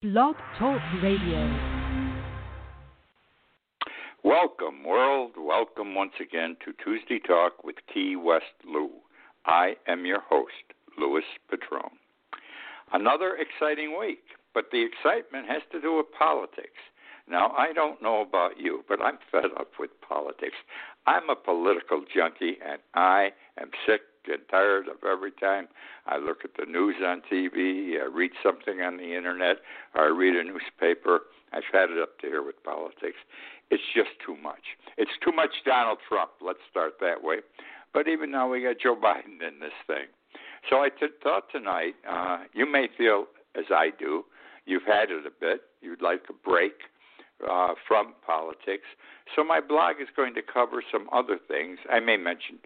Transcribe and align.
Blog 0.00 0.36
Talk 0.56 0.80
Radio. 1.02 1.42
Welcome, 4.22 4.84
world. 4.86 5.32
Welcome 5.36 5.96
once 5.96 6.12
again 6.20 6.56
to 6.64 6.72
Tuesday 6.84 7.18
Talk 7.18 7.64
with 7.64 7.74
Key 7.92 8.14
West 8.14 8.44
Lou. 8.64 8.90
I 9.44 9.74
am 9.88 10.06
your 10.06 10.20
host, 10.20 10.52
Louis 10.96 11.24
Petrone. 11.50 11.98
Another 12.92 13.36
exciting 13.38 13.98
week, 13.98 14.22
but 14.54 14.66
the 14.70 14.86
excitement 14.86 15.48
has 15.48 15.62
to 15.72 15.80
do 15.80 15.96
with 15.96 16.06
politics. 16.16 16.78
Now, 17.28 17.52
I 17.58 17.72
don't 17.72 18.00
know 18.00 18.20
about 18.20 18.52
you, 18.56 18.84
but 18.88 19.02
I'm 19.02 19.18
fed 19.32 19.50
up 19.58 19.72
with 19.80 19.90
politics. 20.08 20.58
I'm 21.08 21.28
a 21.28 21.34
political 21.34 22.04
junkie, 22.14 22.58
and 22.64 22.78
I 22.94 23.30
am 23.60 23.70
sick 23.84 24.02
and 24.28 24.40
tired 24.50 24.88
of 24.88 24.96
every 25.08 25.32
time 25.32 25.68
I 26.06 26.18
look 26.18 26.38
at 26.44 26.50
the 26.58 26.70
news 26.70 26.96
on 27.04 27.22
TV, 27.30 28.00
I 28.00 28.06
read 28.06 28.32
something 28.42 28.80
on 28.80 28.96
the 28.96 29.16
internet, 29.16 29.58
or 29.94 30.04
I 30.04 30.08
read 30.08 30.36
a 30.36 30.44
newspaper. 30.44 31.20
I've 31.52 31.68
had 31.72 31.90
it 31.90 31.98
up 32.00 32.18
to 32.20 32.26
here 32.26 32.42
with 32.42 32.62
politics. 32.62 33.18
It's 33.70 33.82
just 33.94 34.10
too 34.24 34.36
much. 34.36 34.76
It's 34.96 35.10
too 35.24 35.32
much 35.32 35.50
Donald 35.64 35.98
Trump. 36.08 36.30
Let's 36.40 36.60
start 36.70 36.94
that 37.00 37.22
way. 37.22 37.38
But 37.92 38.08
even 38.08 38.30
now, 38.30 38.48
we 38.48 38.62
got 38.62 38.76
Joe 38.80 38.96
Biden 39.02 39.46
in 39.46 39.60
this 39.60 39.76
thing. 39.86 40.06
So 40.68 40.76
I 40.76 40.88
t- 40.88 41.06
thought 41.22 41.44
tonight, 41.50 41.94
uh, 42.08 42.44
you 42.52 42.70
may 42.70 42.88
feel 42.96 43.26
as 43.54 43.64
I 43.70 43.90
do. 43.98 44.24
You've 44.66 44.84
had 44.84 45.10
it 45.10 45.26
a 45.26 45.30
bit. 45.30 45.62
You'd 45.80 46.02
like 46.02 46.22
a 46.28 46.32
break 46.32 46.74
uh, 47.48 47.74
from 47.86 48.14
politics. 48.26 48.84
So 49.34 49.44
my 49.44 49.60
blog 49.60 49.96
is 50.00 50.08
going 50.14 50.34
to 50.34 50.42
cover 50.42 50.82
some 50.90 51.08
other 51.12 51.38
things. 51.38 51.78
I 51.90 52.00
may 52.00 52.16
mention 52.16 52.58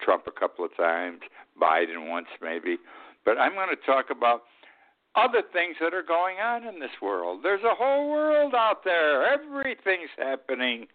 Trump 0.00 0.24
a 0.26 0.30
couple 0.30 0.64
of 0.64 0.76
times, 0.76 1.20
Biden 1.60 2.08
once 2.08 2.26
maybe, 2.42 2.78
but 3.24 3.38
I'm 3.38 3.54
going 3.54 3.70
to 3.70 3.86
talk 3.86 4.06
about 4.10 4.42
other 5.14 5.42
things 5.52 5.76
that 5.80 5.94
are 5.94 6.02
going 6.02 6.36
on 6.38 6.64
in 6.66 6.78
this 6.78 6.90
world. 7.00 7.40
There's 7.42 7.64
a 7.64 7.74
whole 7.74 8.10
world 8.10 8.54
out 8.54 8.84
there. 8.84 9.26
Everything's 9.26 10.10
happening, 10.18 10.86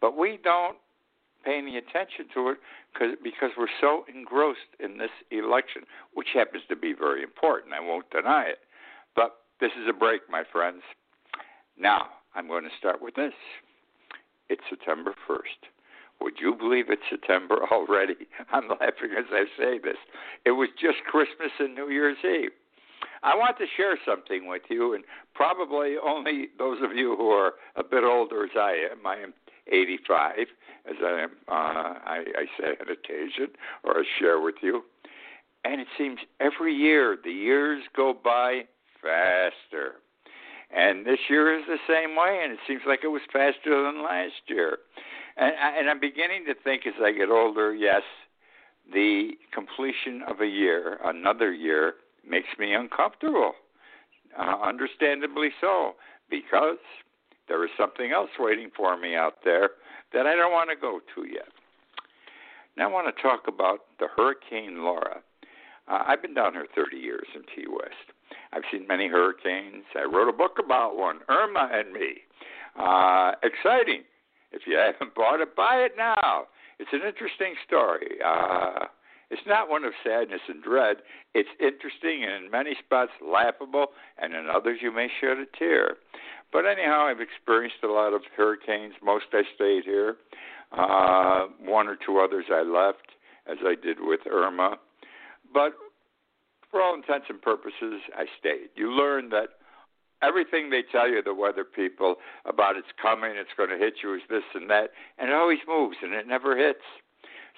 but 0.00 0.16
we 0.16 0.38
don't 0.44 0.76
pay 1.44 1.58
any 1.58 1.76
attention 1.76 2.26
to 2.34 2.50
it 2.50 2.58
cause, 2.96 3.16
because 3.24 3.50
we're 3.56 3.66
so 3.80 4.04
engrossed 4.14 4.60
in 4.78 4.98
this 4.98 5.10
election, 5.30 5.82
which 6.14 6.28
happens 6.34 6.62
to 6.68 6.76
be 6.76 6.92
very 6.92 7.22
important. 7.22 7.72
I 7.72 7.80
won't 7.80 8.08
deny 8.10 8.44
it. 8.44 8.58
But 9.16 9.36
this 9.60 9.72
is 9.72 9.88
a 9.88 9.92
break, 9.92 10.22
my 10.30 10.44
friends. 10.52 10.82
Now, 11.78 12.08
I'm 12.34 12.46
going 12.46 12.64
to 12.64 12.70
start 12.78 13.02
with 13.02 13.14
this. 13.14 13.32
It's 14.48 14.62
September 14.68 15.14
1st. 15.28 15.71
Would 16.22 16.34
you 16.40 16.54
believe 16.54 16.86
it's 16.88 17.02
September 17.10 17.58
already? 17.72 18.14
I'm 18.52 18.68
laughing 18.68 19.10
as 19.18 19.26
I 19.30 19.44
say 19.58 19.78
this. 19.78 19.98
It 20.44 20.52
was 20.52 20.68
just 20.80 20.98
Christmas 21.10 21.50
and 21.58 21.74
New 21.74 21.88
Year's 21.90 22.18
Eve. 22.24 22.50
I 23.24 23.36
want 23.36 23.58
to 23.58 23.66
share 23.76 23.98
something 24.06 24.48
with 24.48 24.62
you, 24.68 24.94
and 24.94 25.04
probably 25.34 25.94
only 26.04 26.48
those 26.58 26.78
of 26.82 26.96
you 26.96 27.16
who 27.16 27.30
are 27.30 27.54
a 27.76 27.84
bit 27.84 28.04
older 28.04 28.44
as 28.44 28.50
I 28.56 28.86
am. 28.90 29.06
I 29.06 29.16
am 29.16 29.32
85, 29.70 30.32
as 30.88 30.96
I 31.04 31.20
am. 31.22 31.30
Uh, 31.48 31.52
I, 31.52 32.24
I 32.36 32.44
say 32.58 32.70
on 32.80 32.88
occasion, 32.88 33.54
or 33.84 33.98
I 33.98 34.02
share 34.18 34.40
with 34.40 34.56
you. 34.60 34.82
And 35.64 35.80
it 35.80 35.86
seems 35.96 36.18
every 36.40 36.74
year 36.74 37.16
the 37.22 37.30
years 37.30 37.84
go 37.94 38.12
by 38.12 38.62
faster. 39.00 39.94
And 40.74 41.06
this 41.06 41.18
year 41.28 41.56
is 41.56 41.64
the 41.66 41.78
same 41.86 42.16
way, 42.16 42.40
and 42.42 42.52
it 42.52 42.58
seems 42.66 42.82
like 42.86 43.00
it 43.04 43.08
was 43.08 43.22
faster 43.32 43.82
than 43.84 44.02
last 44.02 44.42
year. 44.48 44.78
And, 45.36 45.52
and 45.78 45.90
I'm 45.90 46.00
beginning 46.00 46.44
to 46.46 46.54
think 46.54 46.86
as 46.86 46.94
I 47.02 47.12
get 47.12 47.30
older, 47.30 47.74
yes, 47.74 48.02
the 48.92 49.30
completion 49.52 50.22
of 50.28 50.40
a 50.40 50.46
year, 50.46 50.98
another 51.04 51.52
year, 51.52 51.94
makes 52.28 52.48
me 52.58 52.74
uncomfortable. 52.74 53.52
Uh, 54.38 54.56
understandably 54.62 55.50
so, 55.60 55.94
because 56.30 56.78
there 57.48 57.62
is 57.64 57.70
something 57.76 58.12
else 58.12 58.30
waiting 58.38 58.70
for 58.74 58.96
me 58.96 59.14
out 59.14 59.38
there 59.44 59.70
that 60.12 60.26
I 60.26 60.34
don't 60.34 60.52
want 60.52 60.70
to 60.70 60.76
go 60.76 61.00
to 61.14 61.28
yet. 61.28 61.48
Now 62.76 62.88
I 62.88 62.92
want 62.92 63.14
to 63.14 63.22
talk 63.22 63.42
about 63.48 63.80
the 63.98 64.06
Hurricane 64.16 64.82
Laura. 64.82 65.20
Uh, 65.88 66.04
I've 66.06 66.22
been 66.22 66.34
down 66.34 66.54
here 66.54 66.66
30 66.74 66.96
years 66.96 67.26
in 67.34 67.42
Key 67.42 67.68
West. 67.68 68.16
I've 68.52 68.62
seen 68.70 68.86
many 68.86 69.08
hurricanes. 69.08 69.84
I 69.94 70.04
wrote 70.04 70.28
a 70.28 70.32
book 70.32 70.58
about 70.64 70.96
one, 70.96 71.18
Irma 71.28 71.68
and 71.72 71.92
Me. 71.92 72.22
Uh, 72.78 73.32
exciting. 73.42 74.04
If 74.52 74.62
you 74.66 74.76
haven't 74.76 75.14
bought 75.16 75.40
it, 75.40 75.56
buy 75.56 75.76
it 75.76 75.92
now. 75.96 76.46
It's 76.78 76.90
an 76.92 77.02
interesting 77.06 77.54
story. 77.66 78.18
Uh, 78.24 78.86
it's 79.30 79.42
not 79.46 79.70
one 79.70 79.84
of 79.84 79.92
sadness 80.04 80.42
and 80.48 80.62
dread. 80.62 80.96
It's 81.34 81.48
interesting 81.58 82.24
and 82.24 82.44
in 82.44 82.50
many 82.50 82.76
spots 82.84 83.12
laughable, 83.24 83.86
and 84.18 84.34
in 84.34 84.46
others 84.54 84.80
you 84.82 84.92
may 84.92 85.08
shed 85.20 85.38
a 85.38 85.46
tear. 85.58 85.96
But 86.52 86.66
anyhow, 86.66 87.06
I've 87.06 87.20
experienced 87.20 87.78
a 87.82 87.88
lot 87.88 88.12
of 88.12 88.20
hurricanes. 88.36 88.94
Most 89.02 89.26
I 89.32 89.42
stayed 89.54 89.84
here. 89.84 90.16
Uh, 90.70 91.46
one 91.64 91.88
or 91.88 91.96
two 91.96 92.18
others 92.18 92.44
I 92.50 92.62
left, 92.62 93.16
as 93.50 93.58
I 93.64 93.74
did 93.74 93.98
with 94.00 94.20
Irma. 94.30 94.76
But 95.52 95.72
for 96.70 96.82
all 96.82 96.94
intents 96.94 97.26
and 97.28 97.40
purposes, 97.40 98.00
I 98.16 98.24
stayed. 98.38 98.68
You 98.76 98.90
learn 98.90 99.30
that 99.30 99.48
everything 100.22 100.70
they 100.70 100.82
tell 100.90 101.08
you, 101.08 101.22
the 101.22 101.34
weather 101.34 101.64
people, 101.64 102.16
about 102.44 102.76
it's 102.76 102.88
coming, 103.00 103.32
it's 103.34 103.50
going 103.56 103.70
to 103.70 103.78
hit 103.78 103.94
you, 104.02 104.14
is 104.14 104.22
this 104.30 104.44
and 104.54 104.70
that, 104.70 104.90
and 105.18 105.30
it 105.30 105.34
always 105.34 105.58
moves 105.66 105.96
and 106.02 106.14
it 106.14 106.26
never 106.26 106.56
hits. 106.56 106.84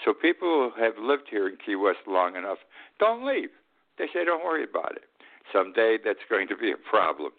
So 0.04 0.12
people 0.12 0.72
who 0.74 0.82
have 0.82 0.94
lived 0.98 1.24
here 1.30 1.48
in 1.48 1.56
Key 1.64 1.76
West 1.76 2.00
long 2.06 2.36
enough 2.36 2.58
don't 2.98 3.26
leave. 3.26 3.50
They 3.98 4.06
say, 4.12 4.24
don't 4.24 4.44
worry 4.44 4.64
about 4.64 4.92
it. 4.96 5.04
Someday 5.52 5.98
that's 6.04 6.18
going 6.28 6.48
to 6.48 6.56
be 6.56 6.72
a 6.72 6.76
problem. 6.76 7.30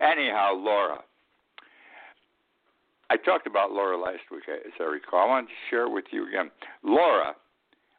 Anyhow, 0.00 0.54
Laura. 0.54 1.00
I 3.10 3.16
talked 3.16 3.46
about 3.46 3.72
Laura 3.72 3.98
last 3.98 4.30
week, 4.30 4.42
as 4.48 4.72
I 4.78 4.84
recall. 4.84 5.20
I 5.20 5.26
want 5.26 5.48
to 5.48 5.54
share 5.70 5.88
with 5.88 6.04
you 6.10 6.28
again. 6.28 6.50
Laura 6.82 7.34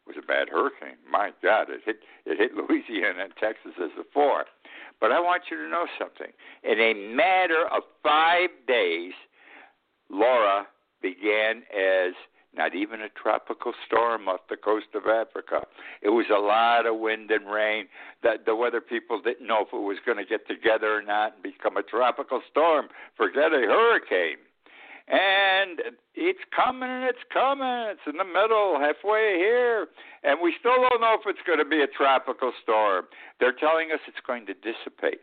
was 0.10 0.18
a 0.18 0.26
bad 0.26 0.50
hurricane. 0.50 0.98
My 1.10 1.30
God, 1.44 1.70
it 1.70 1.82
hit 1.86 1.98
it 2.26 2.38
hit 2.38 2.52
Louisiana 2.56 3.26
and 3.26 3.34
Texas 3.40 3.74
as 3.78 3.92
before. 3.96 4.46
But 5.00 5.12
I 5.12 5.20
want 5.20 5.44
you 5.52 5.58
to 5.58 5.70
know 5.70 5.86
something. 5.98 6.34
In 6.64 6.80
a 6.80 6.94
matter 7.16 7.66
of 7.72 7.84
five 8.04 8.50
days, 8.68 9.14
Laura 10.10 10.66
began 11.02 11.62
as 11.70 12.14
not 12.58 12.74
even 12.74 13.02
a 13.02 13.10
tropical 13.10 13.74
storm 13.86 14.28
off 14.28 14.42
the 14.50 14.58
coast 14.58 14.88
of 14.96 15.06
Africa. 15.06 15.62
It 16.02 16.10
was 16.10 16.26
a 16.34 16.42
lot 16.42 16.88
of 16.88 17.00
wind 17.00 17.30
and 17.30 17.46
rain. 17.46 17.86
That 18.24 18.46
the 18.48 18.56
weather 18.56 18.82
people 18.82 19.22
didn't 19.22 19.46
know 19.46 19.62
if 19.62 19.72
it 19.72 19.78
was 19.78 19.98
going 20.04 20.18
to 20.18 20.26
get 20.26 20.48
together 20.48 20.98
or 20.98 21.04
not 21.04 21.36
and 21.36 21.44
become 21.44 21.78
a 21.78 21.84
tropical 21.84 22.42
storm. 22.50 22.88
Forget 23.16 23.54
a 23.54 23.62
hurricane. 23.62 24.42
And 25.10 25.98
it's 26.14 26.46
coming 26.56 26.90
and 26.90 27.04
it's 27.04 27.26
coming. 27.34 27.90
It's 27.90 28.06
in 28.06 28.18
the 28.18 28.26
middle, 28.26 28.78
halfway 28.80 29.38
here. 29.38 29.88
And 30.24 30.40
we 30.42 30.54
still 30.60 30.78
don't 30.88 31.02
know 31.02 31.18
if 31.20 31.26
it's 31.26 31.42
going 31.48 31.58
to 31.58 31.66
be 31.66 31.82
a 31.82 31.88
tropical 31.88 32.52
storm. 32.62 33.06
They're 33.40 33.58
telling 33.58 33.90
us 33.92 34.00
it's 34.08 34.22
going 34.26 34.46
to 34.46 34.54
dissipate. 34.54 35.22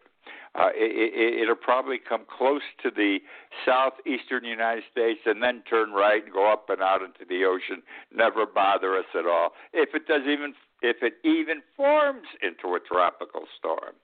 Uh, 0.59 0.71
it, 0.75 0.91
it, 0.91 1.43
it'll 1.43 1.55
probably 1.55 1.99
come 1.99 2.23
close 2.27 2.63
to 2.83 2.91
the 2.91 3.19
southeastern 3.65 4.43
United 4.43 4.83
States 4.91 5.21
and 5.27 5.43
then 5.43 5.63
turn 5.69 5.93
right 5.93 6.25
and 6.25 6.33
go 6.33 6.51
up 6.51 6.67
and 6.69 6.83
out 6.83 7.03
into 7.03 7.23
the 7.29 7.45
ocean. 7.45 7.83
Never 8.11 8.47
bother 8.47 8.97
us 8.97 9.07
at 9.15 9.27
all. 9.27 9.51
If 9.73 9.95
it 9.95 10.09
does 10.09 10.23
even 10.23 10.55
if 10.83 10.97
it 11.03 11.15
even 11.25 11.63
forms 11.77 12.27
into 12.43 12.75
a 12.75 12.81
tropical 12.81 13.43
storm. 13.59 13.95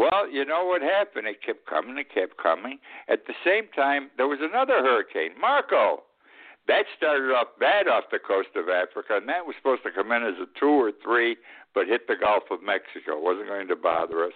Well, 0.00 0.32
you 0.32 0.46
know 0.46 0.64
what 0.64 0.80
happened? 0.80 1.26
It 1.26 1.44
kept 1.44 1.66
coming, 1.66 1.98
it 1.98 2.08
kept 2.08 2.38
coming. 2.40 2.78
At 3.12 3.26
the 3.26 3.34
same 3.44 3.68
time, 3.76 4.08
there 4.16 4.28
was 4.28 4.38
another 4.40 4.80
hurricane, 4.80 5.36
Marco. 5.38 6.04
That 6.68 6.88
started 6.96 7.28
off 7.36 7.48
bad 7.60 7.86
off 7.86 8.04
the 8.10 8.18
coast 8.18 8.48
of 8.56 8.70
Africa, 8.70 9.20
and 9.20 9.28
that 9.28 9.44
was 9.44 9.56
supposed 9.60 9.82
to 9.82 9.90
come 9.92 10.10
in 10.12 10.22
as 10.24 10.40
a 10.40 10.48
two 10.58 10.72
or 10.72 10.92
three, 11.04 11.36
but 11.74 11.86
hit 11.86 12.08
the 12.08 12.16
Gulf 12.16 12.44
of 12.50 12.62
Mexico. 12.64 13.20
It 13.20 13.22
wasn't 13.22 13.48
going 13.48 13.68
to 13.68 13.76
bother 13.76 14.24
us. 14.24 14.32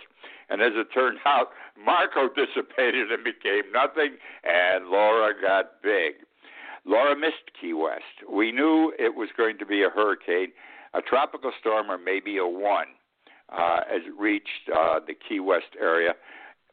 And 0.50 0.60
as 0.60 0.72
it 0.76 0.92
turned 0.92 1.16
out, 1.24 1.48
Marco 1.82 2.28
dissipated 2.28 3.08
and 3.08 3.24
became 3.24 3.72
nothing, 3.72 4.20
and 4.44 4.92
Laura 4.92 5.32
got 5.32 5.80
big. 5.82 6.28
Laura 6.84 7.16
missed 7.16 7.56
Key 7.58 7.72
West. 7.72 8.20
We 8.28 8.52
knew 8.52 8.92
it 8.98 9.16
was 9.16 9.30
going 9.34 9.56
to 9.56 9.64
be 9.64 9.80
a 9.82 9.88
hurricane, 9.88 10.52
a 10.92 11.00
tropical 11.00 11.52
storm, 11.58 11.90
or 11.90 11.96
maybe 11.96 12.36
a 12.36 12.44
one 12.44 13.00
uh, 13.56 13.80
as 13.90 14.02
it 14.06 14.14
reached 14.18 14.68
uh, 14.74 15.00
the 15.06 15.14
Key 15.14 15.40
West 15.40 15.76
area. 15.80 16.14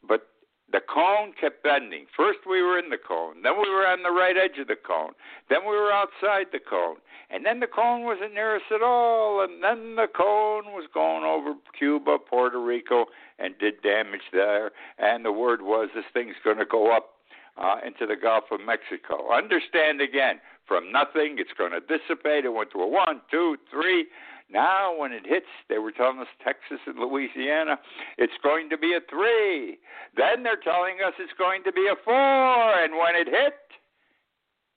But 0.06 0.28
the 0.72 0.80
cone 0.80 1.32
kept 1.38 1.62
bending. 1.62 2.06
First, 2.16 2.40
we 2.48 2.62
were 2.62 2.78
in 2.78 2.88
the 2.88 2.96
cone. 2.96 3.42
Then, 3.42 3.52
we 3.60 3.68
were 3.68 3.86
on 3.86 4.02
the 4.02 4.10
right 4.10 4.36
edge 4.36 4.58
of 4.58 4.68
the 4.68 4.76
cone. 4.76 5.12
Then, 5.50 5.60
we 5.62 5.76
were 5.76 5.92
outside 5.92 6.46
the 6.50 6.60
cone. 6.60 6.96
And 7.30 7.46
then 7.46 7.60
the 7.60 7.66
cone 7.66 8.04
wasn't 8.04 8.34
near 8.34 8.56
us 8.56 8.62
at 8.74 8.82
all. 8.82 9.42
And 9.42 9.62
then 9.62 9.96
the 9.96 10.06
cone 10.06 10.72
was 10.72 10.86
going 10.92 11.24
over 11.24 11.54
Cuba, 11.78 12.18
Puerto 12.18 12.60
Rico, 12.60 13.06
and 13.38 13.54
did 13.58 13.80
damage 13.82 14.28
there. 14.32 14.70
And 14.98 15.24
the 15.24 15.32
word 15.32 15.62
was 15.62 15.88
this 15.94 16.04
thing's 16.12 16.36
going 16.44 16.58
to 16.58 16.66
go 16.66 16.94
up 16.94 17.10
uh, 17.56 17.76
into 17.86 18.06
the 18.06 18.16
Gulf 18.20 18.44
of 18.50 18.60
Mexico. 18.60 19.32
Understand 19.32 20.00
again, 20.00 20.40
from 20.66 20.92
nothing, 20.92 21.36
it's 21.38 21.52
going 21.56 21.72
to 21.72 21.80
dissipate. 21.80 22.44
It 22.44 22.52
went 22.52 22.70
to 22.72 22.80
a 22.80 22.88
one, 22.88 23.20
two, 23.30 23.56
three. 23.70 24.06
Now, 24.52 24.94
when 24.96 25.12
it 25.12 25.24
hits, 25.24 25.46
they 25.68 25.78
were 25.78 25.92
telling 25.92 26.18
us 26.18 26.28
Texas 26.44 26.78
and 26.86 26.98
Louisiana, 26.98 27.78
it's 28.18 28.36
going 28.42 28.68
to 28.68 28.76
be 28.76 28.92
a 28.92 29.00
three. 29.08 29.78
Then 30.16 30.42
they're 30.42 30.60
telling 30.62 30.96
us 31.04 31.14
it's 31.18 31.32
going 31.38 31.64
to 31.64 31.72
be 31.72 31.88
a 31.90 31.96
four. 32.04 32.84
And 32.84 32.92
when 32.92 33.16
it 33.16 33.28
hit, 33.28 33.56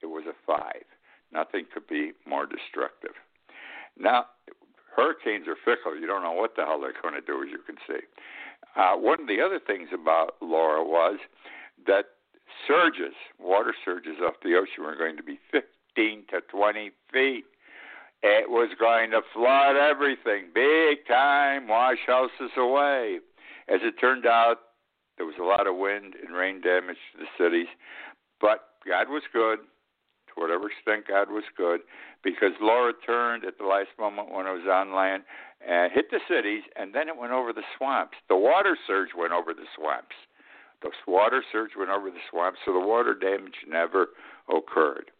it 0.01 0.05
was 0.05 0.23
a 0.29 0.35
five. 0.47 0.87
Nothing 1.33 1.65
could 1.73 1.87
be 1.87 2.13
more 2.25 2.45
destructive. 2.45 3.11
Now, 3.99 4.27
hurricanes 4.95 5.47
are 5.47 5.59
fickle. 5.65 5.99
You 5.99 6.07
don't 6.07 6.23
know 6.23 6.31
what 6.31 6.55
the 6.55 6.63
hell 6.63 6.79
they're 6.79 6.95
going 7.01 7.15
to 7.15 7.25
do, 7.25 7.43
as 7.43 7.49
you 7.51 7.59
can 7.65 7.75
see. 7.85 8.05
Uh, 8.75 8.95
one 8.95 9.21
of 9.21 9.27
the 9.27 9.41
other 9.41 9.59
things 9.59 9.89
about 9.93 10.35
Laura 10.41 10.83
was 10.83 11.19
that 11.85 12.05
surges, 12.67 13.13
water 13.39 13.73
surges 13.83 14.17
off 14.25 14.35
the 14.43 14.55
ocean, 14.55 14.83
were 14.83 14.95
going 14.95 15.17
to 15.17 15.23
be 15.23 15.39
15 15.51 16.23
to 16.29 16.39
20 16.49 16.91
feet. 17.11 17.45
It 18.23 18.49
was 18.49 18.69
going 18.79 19.11
to 19.11 19.21
flood 19.33 19.75
everything, 19.75 20.49
big 20.53 21.05
time, 21.07 21.67
wash 21.67 21.99
houses 22.07 22.51
away. 22.57 23.19
As 23.67 23.81
it 23.83 23.99
turned 23.99 24.25
out, 24.25 24.57
there 25.17 25.25
was 25.25 25.35
a 25.39 25.43
lot 25.43 25.67
of 25.67 25.75
wind 25.77 26.15
and 26.15 26.35
rain 26.35 26.61
damage 26.61 26.97
to 27.13 27.19
the 27.19 27.29
cities, 27.37 27.67
but 28.41 28.69
God 28.87 29.09
was 29.09 29.23
good. 29.31 29.59
To 30.27 30.41
whatever 30.41 30.69
extent 30.69 31.07
God 31.07 31.29
was 31.29 31.43
good, 31.55 31.81
because 32.23 32.51
Laura 32.59 32.93
turned 33.05 33.45
at 33.45 33.57
the 33.57 33.65
last 33.65 33.89
moment 33.97 34.31
when 34.31 34.47
it 34.47 34.51
was 34.51 34.67
on 34.69 34.93
land 34.93 35.23
and 35.65 35.91
hit 35.93 36.11
the 36.11 36.19
cities, 36.27 36.63
and 36.75 36.93
then 36.93 37.07
it 37.07 37.15
went 37.15 37.31
over 37.31 37.53
the 37.53 37.63
swamps. 37.77 38.17
The 38.27 38.35
water 38.35 38.77
surge 38.85 39.09
went 39.17 39.33
over 39.33 39.53
the 39.53 39.69
swamps. 39.77 40.15
The 40.81 40.91
water 41.07 41.43
surge 41.51 41.71
went 41.77 41.89
over 41.89 42.11
the 42.11 42.19
swamps, 42.29 42.59
so 42.65 42.73
the 42.73 42.79
water 42.79 43.13
damage 43.13 43.65
never 43.67 44.07
occurred. 44.49 45.11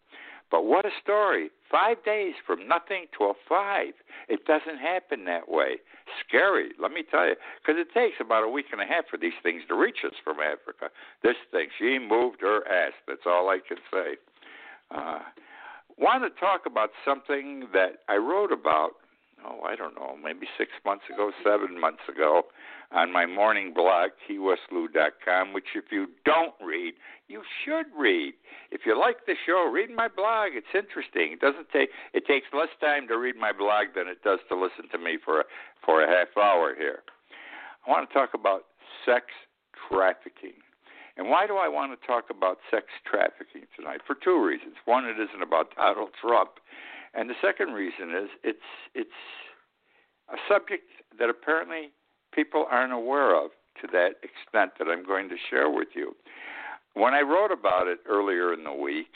But 0.50 0.64
what 0.64 0.84
a 0.84 0.90
story. 1.02 1.50
Five 1.70 2.04
days 2.04 2.34
from 2.46 2.68
nothing 2.68 3.06
to 3.18 3.24
a 3.24 3.32
five. 3.48 3.94
It 4.28 4.44
doesn't 4.46 4.78
happen 4.78 5.24
that 5.24 5.48
way. 5.48 5.78
Scary, 6.26 6.70
let 6.80 6.92
me 6.92 7.02
tell 7.08 7.26
you, 7.26 7.34
because 7.60 7.80
it 7.80 7.92
takes 7.92 8.16
about 8.20 8.44
a 8.44 8.48
week 8.48 8.66
and 8.70 8.80
a 8.80 8.86
half 8.86 9.06
for 9.10 9.16
these 9.16 9.36
things 9.42 9.62
to 9.68 9.74
reach 9.74 9.98
us 10.04 10.14
from 10.22 10.36
Africa. 10.38 10.90
This 11.22 11.36
thing, 11.50 11.68
she 11.78 11.98
moved 11.98 12.40
her 12.40 12.66
ass. 12.68 12.92
That's 13.08 13.26
all 13.26 13.48
I 13.48 13.58
can 13.66 13.78
say. 13.92 14.16
Uh, 14.90 15.18
want 15.98 16.22
to 16.22 16.40
talk 16.40 16.62
about 16.66 16.90
something 17.04 17.66
that 17.72 18.06
I 18.08 18.16
wrote 18.16 18.52
about 18.52 18.92
oh, 19.44 19.62
I 19.62 19.76
don't 19.76 19.94
know, 19.94 20.16
maybe 20.22 20.46
six 20.58 20.70
months 20.84 21.04
ago, 21.12 21.30
seven 21.44 21.80
months 21.80 22.02
ago, 22.08 22.42
on 22.92 23.12
my 23.12 23.26
morning 23.26 23.72
blog, 23.74 24.10
keywestlou.com, 24.28 25.52
which 25.52 25.74
if 25.74 25.86
you 25.90 26.08
don't 26.24 26.54
read, 26.64 26.94
you 27.28 27.42
should 27.64 27.86
read. 27.96 28.34
If 28.70 28.82
you 28.86 28.98
like 28.98 29.26
the 29.26 29.34
show, 29.46 29.68
read 29.72 29.90
my 29.90 30.08
blog. 30.08 30.50
It's 30.54 30.74
interesting. 30.74 31.32
It 31.32 31.40
doesn't 31.40 31.70
take 31.70 31.90
it 32.14 32.26
takes 32.26 32.46
less 32.52 32.68
time 32.80 33.08
to 33.08 33.18
read 33.18 33.36
my 33.36 33.52
blog 33.52 33.94
than 33.94 34.08
it 34.08 34.22
does 34.22 34.38
to 34.48 34.54
listen 34.54 34.88
to 34.92 34.98
me 34.98 35.18
for 35.22 35.40
a, 35.40 35.44
for 35.84 36.02
a 36.02 36.06
half 36.06 36.28
hour 36.36 36.74
here. 36.76 37.02
I 37.86 37.90
want 37.90 38.08
to 38.08 38.14
talk 38.14 38.30
about 38.34 38.66
sex 39.04 39.26
trafficking. 39.88 40.58
And 41.16 41.30
why 41.30 41.46
do 41.46 41.56
I 41.56 41.68
want 41.68 41.98
to 41.98 42.06
talk 42.06 42.24
about 42.30 42.58
sex 42.70 42.86
trafficking 43.08 43.64
tonight? 43.74 44.02
For 44.06 44.14
two 44.14 44.44
reasons. 44.44 44.74
One, 44.84 45.06
it 45.06 45.16
isn't 45.18 45.42
about 45.42 45.74
Donald 45.74 46.10
Trump, 46.20 46.60
and 47.14 47.30
the 47.30 47.38
second 47.40 47.72
reason 47.72 48.10
is 48.14 48.28
it's 48.44 48.70
it's 48.94 49.20
a 50.28 50.36
subject 50.48 50.90
that 51.18 51.30
apparently 51.30 51.90
people 52.32 52.66
aren't 52.70 52.92
aware 52.92 53.34
of 53.34 53.50
to 53.80 53.86
that 53.92 54.14
extent 54.22 54.72
that 54.78 54.88
I'm 54.88 55.04
going 55.04 55.28
to 55.28 55.36
share 55.50 55.70
with 55.70 55.88
you. 55.94 56.14
When 56.94 57.14
I 57.14 57.20
wrote 57.20 57.52
about 57.52 57.88
it 57.88 57.98
earlier 58.08 58.54
in 58.54 58.64
the 58.64 58.72
week, 58.72 59.12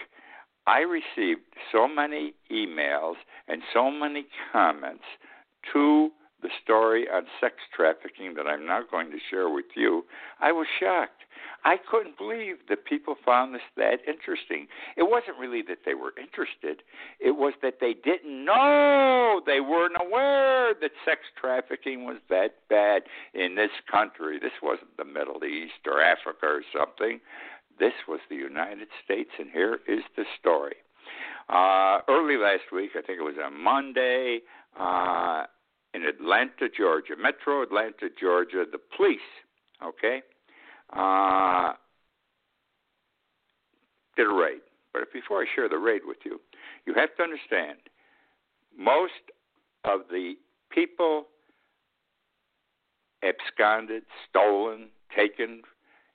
I 0.67 0.81
received 0.81 1.41
so 1.73 1.89
many 1.89 2.35
emails 2.53 3.15
and 3.49 3.63
so 3.73 3.91
many 3.91 4.27
comments 4.53 5.05
to 5.73 6.11
the 6.43 6.49
story 6.63 7.07
on 7.13 7.25
sex 7.41 7.57
trafficking 7.75 8.35
that 8.35 8.47
I'm 8.47 8.67
now 8.67 8.83
going 8.91 9.11
to 9.11 9.19
share 9.31 9.49
with 9.49 9.77
you. 9.77 10.05
I 10.41 10.53
was 10.53 10.67
shocked. 10.79 11.23
I 11.65 11.77
couldn't 11.91 12.17
believe 12.17 12.57
that 12.69 12.85
people 12.85 13.17
found 13.25 13.55
this 13.55 13.63
that 13.77 13.99
interesting. 14.07 14.67
It 14.97 15.05
wasn't 15.05 15.39
really 15.39 15.63
that 15.69 15.81
they 15.85 15.95
were 15.95 16.13
interested, 16.17 16.83
it 17.19 17.33
was 17.33 17.55
that 17.63 17.75
they 17.81 17.95
didn't 17.95 18.45
know, 18.45 19.41
they 19.45 19.61
weren't 19.61 19.97
aware 20.01 20.75
that 20.81 20.91
sex 21.05 21.21
trafficking 21.39 22.05
was 22.05 22.17
that 22.31 22.57
bad 22.69 23.03
in 23.35 23.55
this 23.57 23.71
country. 23.91 24.39
This 24.39 24.57
wasn't 24.63 24.97
the 24.97 25.05
Middle 25.05 25.45
East 25.45 25.87
or 25.87 26.01
Africa 26.03 26.47
or 26.47 26.63
something. 26.77 27.21
This 27.79 27.95
was 28.07 28.21
the 28.29 28.37
United 28.37 28.89
States, 29.05 29.31
and 29.39 29.51
here 29.51 29.81
is 29.89 30.01
the 30.17 30.25
story. 30.39 30.77
Uh, 31.49 32.01
early 32.09 32.37
last 32.37 32.73
week, 32.73 32.91
I 32.97 33.03
think 33.03 33.19
it 33.19 33.25
was 33.25 33.35
on 33.43 33.63
Monday, 33.63 34.41
uh, 34.79 35.45
in 35.95 36.05
Atlanta, 36.05 36.69
Georgia, 36.75 37.15
Metro 37.21 37.63
Atlanta, 37.63 38.09
Georgia, 38.19 38.65
the 38.71 38.79
police, 38.97 39.19
okay, 39.85 40.23
uh, 40.93 41.73
did 44.17 44.27
a 44.27 44.35
raid. 44.35 44.61
But 44.93 45.13
before 45.13 45.43
I 45.43 45.47
share 45.55 45.69
the 45.69 45.79
raid 45.79 46.03
with 46.05 46.19
you, 46.25 46.41
you 46.87 46.95
have 46.95 47.15
to 47.17 47.23
understand 47.23 47.79
most 48.77 49.13
of 49.85 50.01
the 50.11 50.35
people 50.71 51.27
absconded, 53.23 54.03
stolen, 54.29 54.89
taken 55.15 55.63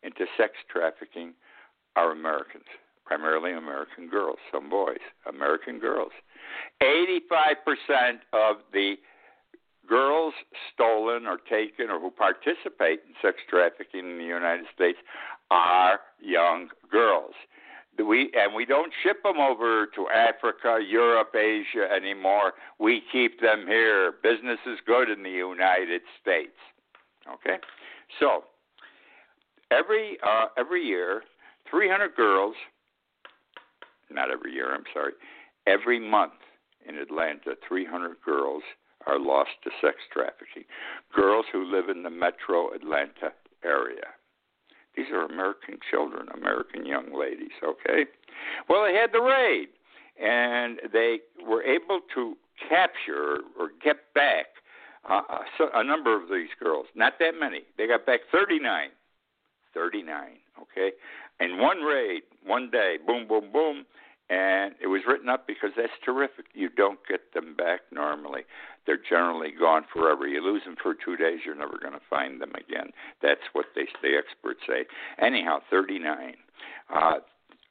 into 0.04 0.26
sex 0.38 0.54
trafficking 0.72 1.34
are 1.96 2.12
Americans, 2.12 2.66
primarily 3.06 3.54
American 3.54 4.10
girls, 4.10 4.38
some 4.52 4.70
boys, 4.70 5.00
American 5.28 5.80
girls. 5.80 6.12
85% 6.82 8.20
of 8.34 8.58
the 8.74 8.96
girls 9.88 10.34
stolen 10.74 11.26
or 11.26 11.38
taken 11.38 11.90
or 11.90 12.00
who 12.00 12.12
participate 12.12 13.00
in 13.08 13.14
sex 13.22 13.38
trafficking 13.50 14.12
in 14.12 14.18
the 14.18 14.24
United 14.24 14.66
States 14.74 14.98
are 15.52 16.00
young 16.20 16.70
girls. 16.92 17.34
We 17.98 18.30
and 18.36 18.54
we 18.54 18.66
don't 18.66 18.92
ship 19.04 19.24
them 19.24 19.38
over 19.38 19.88
to 19.96 20.08
Africa, 20.10 20.80
Europe, 20.86 21.34
Asia 21.34 21.88
anymore. 21.96 22.54
We 22.78 23.02
keep 23.10 23.40
them 23.40 23.66
here. 23.68 24.14
Business 24.22 24.60
is 24.66 24.80
good 24.86 25.10
in 25.10 25.24
the 25.24 25.30
United 25.30 26.02
States. 26.22 26.58
Okay, 27.26 27.56
so 28.20 28.44
every 29.72 30.18
uh, 30.28 30.48
every 30.58 30.84
year, 30.84 31.24
300 31.70 32.16
girls. 32.16 32.56
Not 34.12 34.30
every 34.30 34.54
year. 34.54 34.74
I'm 34.74 34.84
sorry. 34.94 35.14
Every 35.66 36.00
month 36.00 36.34
in 36.88 36.96
Atlanta, 36.98 37.56
300 37.68 38.18
girls 38.24 38.62
are 39.06 39.20
lost 39.20 39.52
to 39.64 39.70
sex 39.82 39.98
trafficking. 40.12 40.64
Girls 41.14 41.46
who 41.52 41.64
live 41.64 41.90
in 41.90 42.04
the 42.04 42.10
metro 42.10 42.74
Atlanta 42.74 43.34
area. 43.64 44.14
These 44.96 45.08
are 45.12 45.26
American 45.26 45.78
children, 45.92 46.28
American 46.34 46.86
young 46.86 47.18
ladies, 47.18 47.52
okay? 47.64 48.06
Well, 48.70 48.86
they 48.86 48.94
had 48.94 49.12
the 49.12 49.22
raid, 49.22 49.68
and 50.22 50.80
they 50.94 51.20
were 51.46 51.64
able 51.64 52.00
to 52.16 52.36
capture 52.70 53.40
or 53.60 53.72
get 53.84 54.14
back 54.14 54.46
uh, 55.10 55.22
a, 55.60 55.80
a 55.80 55.84
number 55.84 56.16
of 56.16 56.30
these 56.30 56.50
girls. 56.62 56.86
Not 56.96 57.14
that 57.20 57.34
many. 57.40 57.64
They 57.78 57.88
got 57.88 58.06
back 58.06 58.22
39. 58.32 58.90
39, 59.76 60.30
okay? 60.62 60.96
In 61.40 61.60
one 61.60 61.82
raid, 61.82 62.24
one 62.46 62.72
day, 62.72 62.96
boom, 63.06 63.28
boom, 63.28 63.52
boom, 63.52 63.86
and 64.30 64.74
it 64.82 64.88
was 64.88 65.02
written 65.08 65.30
up 65.30 65.46
because 65.48 65.72
that's 65.78 65.94
terrific. 66.04 66.46
You 66.54 66.70
don't 66.70 67.00
get 67.08 67.34
them 67.34 67.56
back 67.56 67.82
normally. 67.92 68.42
They're 68.86 69.02
generally 69.10 69.50
gone 69.58 69.86
forever. 69.94 70.28
You 70.28 70.44
lose 70.44 70.64
them 70.66 70.76
for 70.82 70.94
two 70.94 71.16
days, 71.16 71.40
you're 71.46 71.56
never 71.56 71.78
going 71.80 71.94
to 71.94 72.06
find 72.10 72.42
them 72.42 72.52
again. 72.56 72.92
That's 73.22 73.42
what 73.54 73.66
they 73.76 73.86
the 74.02 74.18
experts 74.18 74.62
say. 74.68 74.86
Anyhow, 75.20 75.60
39. 75.70 76.36
Uh, 76.94 77.14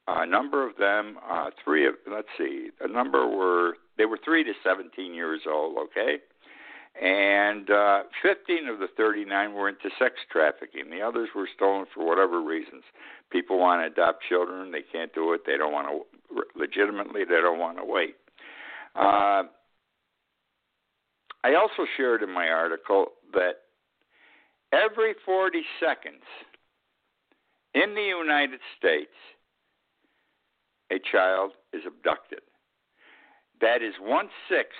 a 0.07 0.25
number 0.25 0.67
of 0.67 0.77
them, 0.77 1.17
uh, 1.27 1.49
three 1.63 1.87
of 1.87 1.95
let's 2.09 2.27
see, 2.37 2.69
a 2.79 2.87
number 2.87 3.27
were 3.27 3.77
they 3.97 4.05
were 4.05 4.19
three 4.23 4.43
to 4.43 4.53
17 4.63 5.13
years 5.13 5.41
old. 5.49 5.77
Okay, 5.77 6.17
and 7.01 7.69
uh, 7.69 8.03
15 8.21 8.67
of 8.67 8.79
the 8.79 8.87
39 8.95 9.53
were 9.53 9.67
into 9.67 9.89
sex 9.99 10.15
trafficking. 10.31 10.89
The 10.91 11.01
others 11.01 11.29
were 11.35 11.49
stolen 11.53 11.85
for 11.93 12.05
whatever 12.05 12.41
reasons. 12.41 12.83
People 13.31 13.57
want 13.57 13.81
to 13.81 13.87
adopt 13.87 14.23
children, 14.29 14.71
they 14.71 14.83
can't 14.83 15.13
do 15.13 15.33
it. 15.33 15.41
They 15.45 15.57
don't 15.57 15.73
want 15.73 15.87
to 15.87 16.14
legitimately. 16.55 17.23
They 17.25 17.41
don't 17.41 17.59
want 17.59 17.77
to 17.77 17.85
wait. 17.85 18.15
Uh, 18.95 19.43
I 21.43 21.55
also 21.55 21.85
shared 21.97 22.23
in 22.23 22.31
my 22.31 22.47
article 22.47 23.07
that 23.33 23.61
every 24.71 25.13
40 25.25 25.61
seconds 25.79 26.23
in 27.73 27.93
the 27.93 28.01
United 28.01 28.59
States, 28.77 29.11
a 30.91 30.95
child 31.11 31.51
is 31.73 31.81
abducted. 31.85 32.39
That 33.61 33.81
is 33.81 33.93
one 34.01 34.29
sixth 34.49 34.75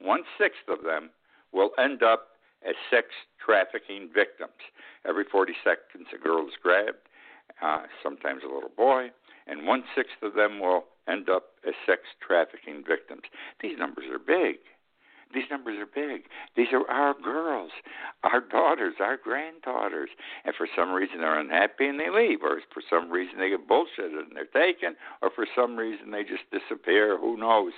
one 0.00 0.22
sixth 0.38 0.66
of 0.68 0.82
them 0.82 1.10
will 1.52 1.70
end 1.78 2.02
up 2.02 2.28
as 2.66 2.74
sex 2.90 3.06
trafficking 3.44 4.08
victims. 4.14 4.56
Every 5.06 5.24
40 5.30 5.52
seconds, 5.64 6.08
a 6.14 6.18
girl 6.18 6.46
is 6.46 6.54
grabbed, 6.62 7.04
uh, 7.62 7.82
sometimes 8.02 8.42
a 8.44 8.52
little 8.52 8.72
boy, 8.76 9.10
and 9.46 9.66
one 9.66 9.84
sixth 9.94 10.22
of 10.22 10.34
them 10.34 10.60
will 10.60 10.84
end 11.08 11.28
up 11.28 11.44
as 11.66 11.74
sex 11.86 12.02
trafficking 12.26 12.82
victims. 12.86 13.22
These 13.60 13.78
numbers 13.78 14.04
are 14.10 14.18
big. 14.18 14.56
These 15.32 15.44
numbers 15.50 15.78
are 15.78 15.86
big. 15.86 16.22
These 16.56 16.72
are 16.72 16.88
our 16.90 17.14
girls, 17.14 17.70
our 18.24 18.40
daughters, 18.40 18.94
our 19.00 19.16
granddaughters. 19.16 20.10
And 20.44 20.54
for 20.56 20.66
some 20.76 20.90
reason 20.90 21.20
they're 21.20 21.38
unhappy 21.38 21.86
and 21.86 22.00
they 22.00 22.10
leave, 22.10 22.40
or 22.42 22.60
for 22.74 22.82
some 22.90 23.10
reason 23.10 23.38
they 23.38 23.50
get 23.50 23.68
bullshitted 23.68 24.18
and 24.18 24.32
they're 24.34 24.44
taken, 24.46 24.96
or 25.22 25.30
for 25.30 25.46
some 25.54 25.76
reason 25.76 26.10
they 26.10 26.22
just 26.22 26.50
disappear. 26.50 27.16
Who 27.16 27.36
knows? 27.36 27.72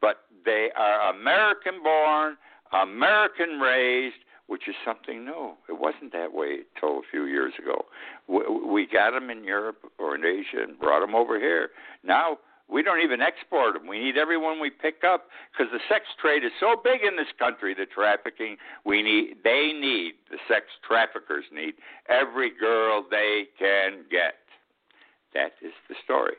But 0.00 0.18
they 0.44 0.68
are 0.76 1.12
American 1.12 1.82
born, 1.82 2.36
American 2.72 3.58
raised, 3.58 4.16
which 4.46 4.68
is 4.68 4.74
something 4.84 5.24
new. 5.24 5.52
It 5.68 5.78
wasn't 5.80 6.12
that 6.12 6.34
way 6.34 6.58
until 6.74 6.98
a 6.98 7.02
few 7.10 7.24
years 7.24 7.54
ago. 7.58 7.86
We 8.28 8.86
got 8.86 9.12
them 9.12 9.30
in 9.30 9.44
Europe 9.44 9.78
or 9.98 10.14
in 10.14 10.24
Asia 10.24 10.62
and 10.62 10.78
brought 10.78 11.00
them 11.00 11.14
over 11.14 11.38
here. 11.38 11.70
Now 12.02 12.38
we 12.68 12.82
don't 12.82 13.00
even 13.00 13.20
export 13.20 13.74
them. 13.74 13.86
We 13.86 13.98
need 13.98 14.16
everyone 14.16 14.60
we 14.60 14.70
pick 14.70 15.04
up 15.04 15.28
because 15.52 15.72
the 15.72 15.80
sex 15.88 16.04
trade 16.20 16.44
is 16.44 16.52
so 16.60 16.76
big 16.82 17.02
in 17.02 17.16
this 17.16 17.32
country. 17.38 17.74
The 17.74 17.86
trafficking 17.86 18.56
we 18.84 19.02
need, 19.02 19.36
they 19.44 19.72
need 19.72 20.14
the 20.30 20.38
sex 20.48 20.66
traffickers 20.86 21.44
need 21.52 21.74
every 22.08 22.50
girl 22.58 23.04
they 23.10 23.44
can 23.58 24.04
get. 24.10 24.34
That 25.34 25.52
is 25.62 25.72
the 25.88 25.94
story. 26.04 26.36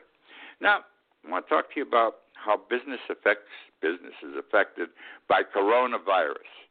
Now 0.60 0.80
I 1.26 1.30
want 1.30 1.46
to 1.46 1.54
talk 1.54 1.72
to 1.74 1.80
you 1.80 1.86
about 1.86 2.16
how 2.34 2.60
business 2.70 3.00
affects 3.10 3.50
business 3.82 4.14
is 4.22 4.34
affected 4.38 4.88
by 5.28 5.42
coronavirus. 5.42 6.65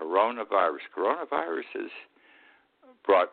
Coronavirus. 0.00 0.84
Coronavirus 0.96 1.68
has 1.74 1.90
brought 3.04 3.30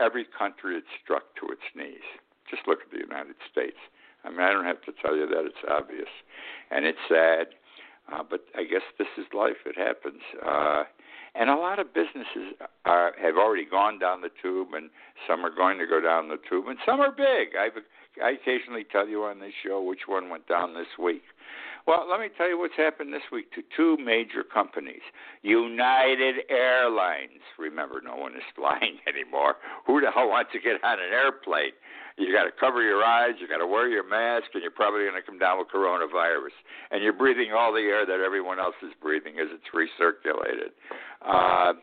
every 0.00 0.26
country 0.38 0.76
it's 0.76 0.86
struck 1.02 1.34
to 1.40 1.52
its 1.52 1.62
knees. 1.74 2.04
Just 2.50 2.66
look 2.66 2.80
at 2.84 2.90
the 2.90 2.98
United 2.98 3.36
States. 3.50 3.78
I 4.24 4.30
mean, 4.30 4.40
I 4.40 4.52
don't 4.52 4.64
have 4.64 4.82
to 4.82 4.92
tell 5.02 5.16
you 5.16 5.26
that 5.26 5.44
it's 5.46 5.64
obvious, 5.68 6.10
and 6.70 6.84
it's 6.84 6.98
sad. 7.08 7.54
Uh, 8.12 8.22
but 8.28 8.44
I 8.54 8.62
guess 8.62 8.82
this 8.98 9.08
is 9.18 9.26
life. 9.34 9.66
It 9.66 9.76
happens. 9.76 10.22
Uh, 10.44 10.84
and 11.34 11.50
a 11.50 11.56
lot 11.56 11.78
of 11.78 11.92
businesses 11.92 12.54
are, 12.84 13.12
have 13.20 13.36
already 13.36 13.66
gone 13.66 13.98
down 13.98 14.20
the 14.20 14.30
tube, 14.40 14.68
and 14.74 14.90
some 15.26 15.44
are 15.44 15.54
going 15.54 15.78
to 15.78 15.86
go 15.86 16.00
down 16.00 16.28
the 16.28 16.38
tube, 16.48 16.66
and 16.68 16.78
some 16.86 17.00
are 17.00 17.10
big. 17.10 17.56
I've, 17.58 17.82
I 18.22 18.30
occasionally 18.30 18.84
tell 18.90 19.08
you 19.08 19.24
on 19.24 19.40
this 19.40 19.52
show 19.64 19.82
which 19.82 20.06
one 20.06 20.30
went 20.30 20.48
down 20.48 20.74
this 20.74 20.86
week. 20.98 21.22
Well, 21.86 22.04
let 22.10 22.18
me 22.18 22.26
tell 22.36 22.48
you 22.48 22.58
what's 22.58 22.76
happened 22.76 23.14
this 23.14 23.22
week 23.30 23.52
to 23.52 23.62
two 23.76 23.96
major 24.02 24.42
companies. 24.42 25.06
United 25.42 26.42
Airlines. 26.50 27.46
Remember, 27.58 28.02
no 28.04 28.16
one 28.16 28.34
is 28.34 28.42
flying 28.56 28.98
anymore. 29.06 29.54
Who 29.86 30.00
the 30.00 30.10
hell 30.10 30.28
wants 30.28 30.50
to 30.52 30.58
get 30.58 30.82
on 30.82 30.98
an 30.98 31.12
airplane? 31.12 31.78
You 32.18 32.32
got 32.32 32.44
to 32.44 32.50
cover 32.58 32.82
your 32.82 33.04
eyes, 33.04 33.36
you 33.38 33.46
got 33.46 33.58
to 33.58 33.66
wear 33.66 33.88
your 33.88 34.08
mask, 34.08 34.46
and 34.54 34.62
you're 34.62 34.72
probably 34.72 35.04
going 35.04 35.20
to 35.20 35.22
come 35.22 35.38
down 35.38 35.58
with 35.58 35.68
coronavirus. 35.68 36.56
And 36.90 37.04
you're 37.04 37.12
breathing 37.12 37.52
all 37.52 37.72
the 37.72 37.86
air 37.86 38.06
that 38.06 38.24
everyone 38.24 38.58
else 38.58 38.74
is 38.82 38.92
breathing 39.00 39.34
as 39.38 39.48
it's 39.52 39.68
recirculated. 39.70 40.72
Uh, 41.22 41.74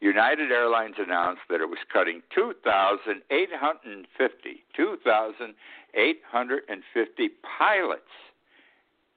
United 0.00 0.50
Airlines 0.52 0.96
announced 0.98 1.42
that 1.48 1.60
it 1.60 1.68
was 1.68 1.78
cutting 1.92 2.22
2,850, 2.34 4.64
2,850 4.76 7.30
pilots 7.58 8.02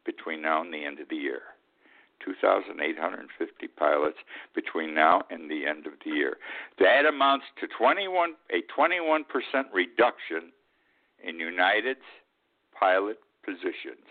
between 0.06 0.42
now 0.42 0.62
and 0.62 0.74
the 0.74 0.86
end 0.86 1.00
of 1.00 1.08
the 1.10 1.16
year. 1.16 1.42
2,850 2.24 3.68
pilots 3.68 4.18
between 4.54 4.94
now 4.94 5.24
and 5.30 5.50
the 5.50 5.66
end 5.66 5.88
of 5.88 5.94
the 6.04 6.12
year. 6.12 6.38
That 6.80 7.06
amounts 7.06 7.46
to 7.62 7.68
21 7.78 8.34
a 8.52 8.62
21% 8.78 9.24
reduction 9.74 10.52
in 11.24 11.40
United's 11.40 12.00
pilot 12.78 13.20
positions. 13.44 14.04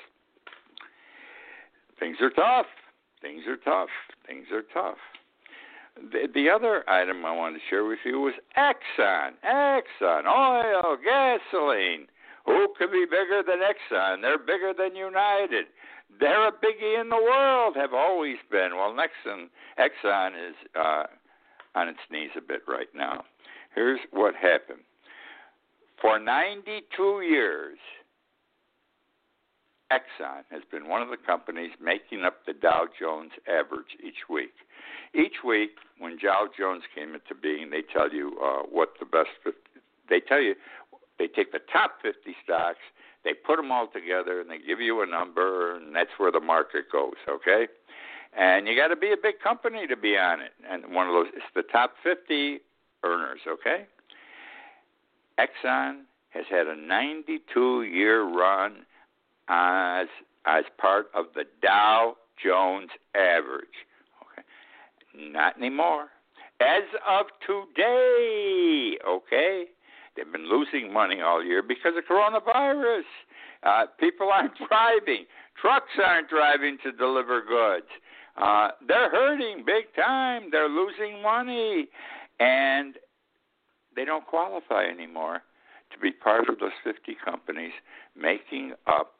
Things 1.98 2.16
are 2.20 2.30
tough. 2.30 2.66
Things 3.20 3.42
are 3.46 3.56
tough. 3.56 3.90
Things 4.26 4.46
are 4.52 4.62
tough. 4.72 4.98
The, 6.12 6.28
the 6.32 6.50
other 6.50 6.88
item 6.88 7.24
I 7.24 7.34
wanted 7.34 7.58
to 7.58 7.64
share 7.68 7.84
with 7.84 7.98
you 8.04 8.20
was 8.20 8.34
Exxon. 8.56 9.32
Exxon, 9.44 10.26
oil, 10.26 10.96
gasoline. 11.02 12.06
Who 12.46 12.68
could 12.78 12.90
be 12.90 13.04
bigger 13.04 13.42
than 13.46 13.58
Exxon? 13.58 14.22
They're 14.22 14.38
bigger 14.38 14.72
than 14.76 14.96
United. 14.96 15.66
They're 16.18 16.48
a 16.48 16.52
biggie 16.52 17.00
in 17.00 17.08
the 17.08 17.16
world, 17.16 17.76
have 17.76 17.92
always 17.92 18.38
been. 18.50 18.70
Well, 18.74 18.96
Exxon, 18.96 19.48
Exxon 19.78 20.30
is 20.48 20.56
uh, 20.74 21.04
on 21.74 21.88
its 21.88 21.98
knees 22.10 22.30
a 22.36 22.40
bit 22.40 22.62
right 22.66 22.88
now. 22.94 23.24
Here's 23.74 24.00
what 24.10 24.34
happened. 24.34 24.80
For 26.00 26.18
92 26.18 27.22
years, 27.22 27.78
Exxon 29.92 30.44
has 30.50 30.62
been 30.70 30.88
one 30.88 31.00
of 31.00 31.08
the 31.08 31.16
companies 31.16 31.70
making 31.80 32.24
up 32.24 32.44
the 32.46 32.52
Dow 32.52 32.86
Jones 32.98 33.32
average 33.48 33.96
each 34.04 34.28
week. 34.28 34.52
Each 35.14 35.42
week, 35.44 35.70
when 35.98 36.18
Dow 36.18 36.48
Jones 36.56 36.82
came 36.94 37.14
into 37.14 37.34
being, 37.40 37.70
they 37.70 37.82
tell 37.82 38.12
you 38.12 38.36
uh, 38.42 38.62
what 38.70 38.90
the 39.00 39.06
best. 39.06 39.30
50, 39.42 39.58
they 40.10 40.20
tell 40.20 40.40
you 40.40 40.54
they 41.18 41.26
take 41.26 41.52
the 41.52 41.60
top 41.72 42.02
50 42.02 42.36
stocks 42.44 42.78
they 43.24 43.34
put 43.34 43.56
them 43.56 43.72
all 43.72 43.88
together 43.88 44.40
and 44.40 44.50
they 44.50 44.58
give 44.58 44.80
you 44.80 45.02
a 45.02 45.06
number, 45.06 45.76
and 45.76 45.94
that's 45.94 46.10
where 46.18 46.32
the 46.32 46.40
market 46.40 46.90
goes. 46.90 47.16
Okay, 47.28 47.66
and 48.36 48.66
you 48.66 48.76
got 48.76 48.88
to 48.88 48.96
be 48.96 49.12
a 49.12 49.16
big 49.20 49.40
company 49.42 49.86
to 49.86 49.96
be 49.96 50.16
on 50.16 50.40
it. 50.40 50.52
And 50.70 50.94
one 50.94 51.06
of 51.06 51.12
those, 51.12 51.26
it's 51.34 51.44
the 51.54 51.62
top 51.62 51.94
50 52.02 52.60
earners. 53.04 53.40
Okay, 53.46 53.86
Exxon 55.38 56.02
has 56.30 56.44
had 56.50 56.66
a 56.66 56.76
92-year 56.76 58.22
run 58.22 58.86
as 59.48 60.06
as 60.46 60.64
part 60.80 61.06
of 61.14 61.26
the 61.34 61.44
Dow 61.62 62.16
Jones 62.42 62.90
average. 63.14 63.66
Okay, 64.22 65.30
not 65.30 65.56
anymore. 65.56 66.08
As 66.60 66.82
of 67.08 67.26
today, 67.46 68.98
okay, 69.06 69.66
They've 70.18 70.32
been 70.32 70.50
losing 70.50 70.92
money 70.92 71.20
all 71.20 71.44
year 71.44 71.62
because 71.62 71.92
of 71.96 72.04
coronavirus. 72.04 73.02
Uh, 73.62 73.86
people 74.00 74.30
aren't 74.30 74.52
driving. 74.68 75.26
Trucks 75.60 75.92
aren't 76.04 76.28
driving 76.28 76.76
to 76.82 76.90
deliver 76.90 77.40
goods. 77.40 77.86
Uh, 78.36 78.70
they're 78.86 79.10
hurting 79.10 79.62
big 79.64 79.84
time. 79.94 80.48
They're 80.50 80.68
losing 80.68 81.22
money. 81.22 81.86
And 82.40 82.96
they 83.94 84.04
don't 84.04 84.26
qualify 84.26 84.86
anymore 84.86 85.42
to 85.92 85.98
be 86.00 86.10
part 86.10 86.48
of 86.48 86.58
those 86.58 86.72
50 86.82 87.16
companies 87.24 87.72
making 88.16 88.72
up 88.88 89.12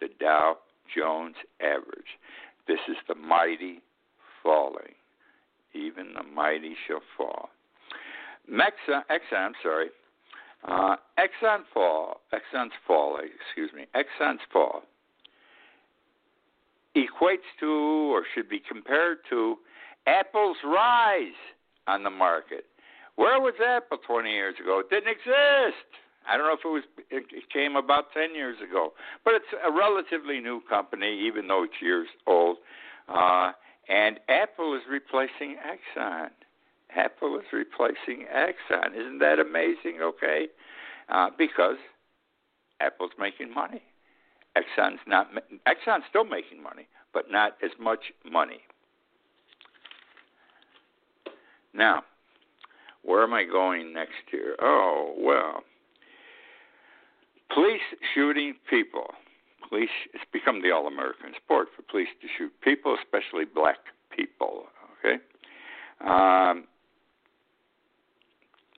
the 0.00 0.08
Dow 0.20 0.56
Jones 0.94 1.36
average. 1.60 2.18
This 2.66 2.80
is 2.88 2.96
the 3.08 3.14
mighty 3.14 3.80
falling. 4.42 4.94
Even 5.74 6.14
the 6.14 6.22
mighty 6.22 6.74
shall 6.86 7.02
fall. 7.16 7.50
Mexa, 8.50 9.02
Exxon, 9.10 9.38
I'm 9.38 9.52
sorry, 9.62 9.88
uh, 10.66 10.96
Exxon 11.18 11.60
fall, 11.72 12.20
Exxon's 12.32 12.72
fall, 12.86 13.18
excuse 13.18 13.70
me, 13.74 13.86
Exxon's 13.94 14.40
fall 14.52 14.82
equates 16.96 17.46
to 17.60 18.12
or 18.12 18.24
should 18.34 18.48
be 18.48 18.60
compared 18.68 19.18
to 19.30 19.56
Apple's 20.06 20.56
rise 20.64 21.38
on 21.86 22.02
the 22.02 22.10
market. 22.10 22.64
Where 23.16 23.40
was 23.40 23.54
Apple 23.64 23.98
20 24.06 24.30
years 24.30 24.54
ago? 24.60 24.80
It 24.80 24.90
didn't 24.90 25.10
exist. 25.10 25.86
I 26.28 26.36
don't 26.36 26.46
know 26.46 26.54
if 26.54 26.64
it 26.64 26.68
was 26.68 26.84
it 27.10 27.50
came 27.52 27.76
about 27.76 28.12
10 28.12 28.34
years 28.34 28.56
ago, 28.60 28.92
but 29.24 29.34
it's 29.34 29.52
a 29.66 29.70
relatively 29.70 30.40
new 30.40 30.60
company, 30.68 31.18
even 31.26 31.48
though 31.48 31.64
it's 31.64 31.80
years 31.80 32.08
old. 32.26 32.58
Uh, 33.08 33.52
and 33.88 34.20
Apple 34.28 34.74
is 34.74 34.82
replacing 34.88 35.56
Exxon. 35.58 36.28
Apple 36.94 37.38
is 37.38 37.46
replacing 37.52 38.26
Exxon. 38.32 38.94
Isn't 38.94 39.18
that 39.18 39.38
amazing? 39.38 40.00
Okay, 40.02 40.48
uh, 41.08 41.30
because 41.36 41.76
Apple's 42.80 43.12
making 43.18 43.52
money. 43.52 43.82
Exxon's 44.56 45.00
not. 45.06 45.28
Exxon's 45.66 46.04
still 46.08 46.24
making 46.24 46.62
money, 46.62 46.86
but 47.12 47.30
not 47.30 47.56
as 47.64 47.70
much 47.80 48.12
money. 48.30 48.60
Now, 51.72 52.02
where 53.02 53.22
am 53.22 53.32
I 53.32 53.44
going 53.44 53.92
next 53.92 54.32
year? 54.32 54.56
Oh 54.60 55.14
well, 55.18 55.62
police 57.52 57.82
shooting 58.14 58.54
people. 58.68 59.14
Police. 59.68 59.90
It's 60.14 60.24
become 60.32 60.62
the 60.62 60.72
all-American 60.72 61.32
sport 61.36 61.68
for 61.76 61.82
police 61.82 62.08
to 62.22 62.28
shoot 62.36 62.52
people, 62.62 62.96
especially 62.98 63.44
black 63.44 63.78
people. 64.10 64.66
Okay. 64.98 65.22
Um, 66.00 66.64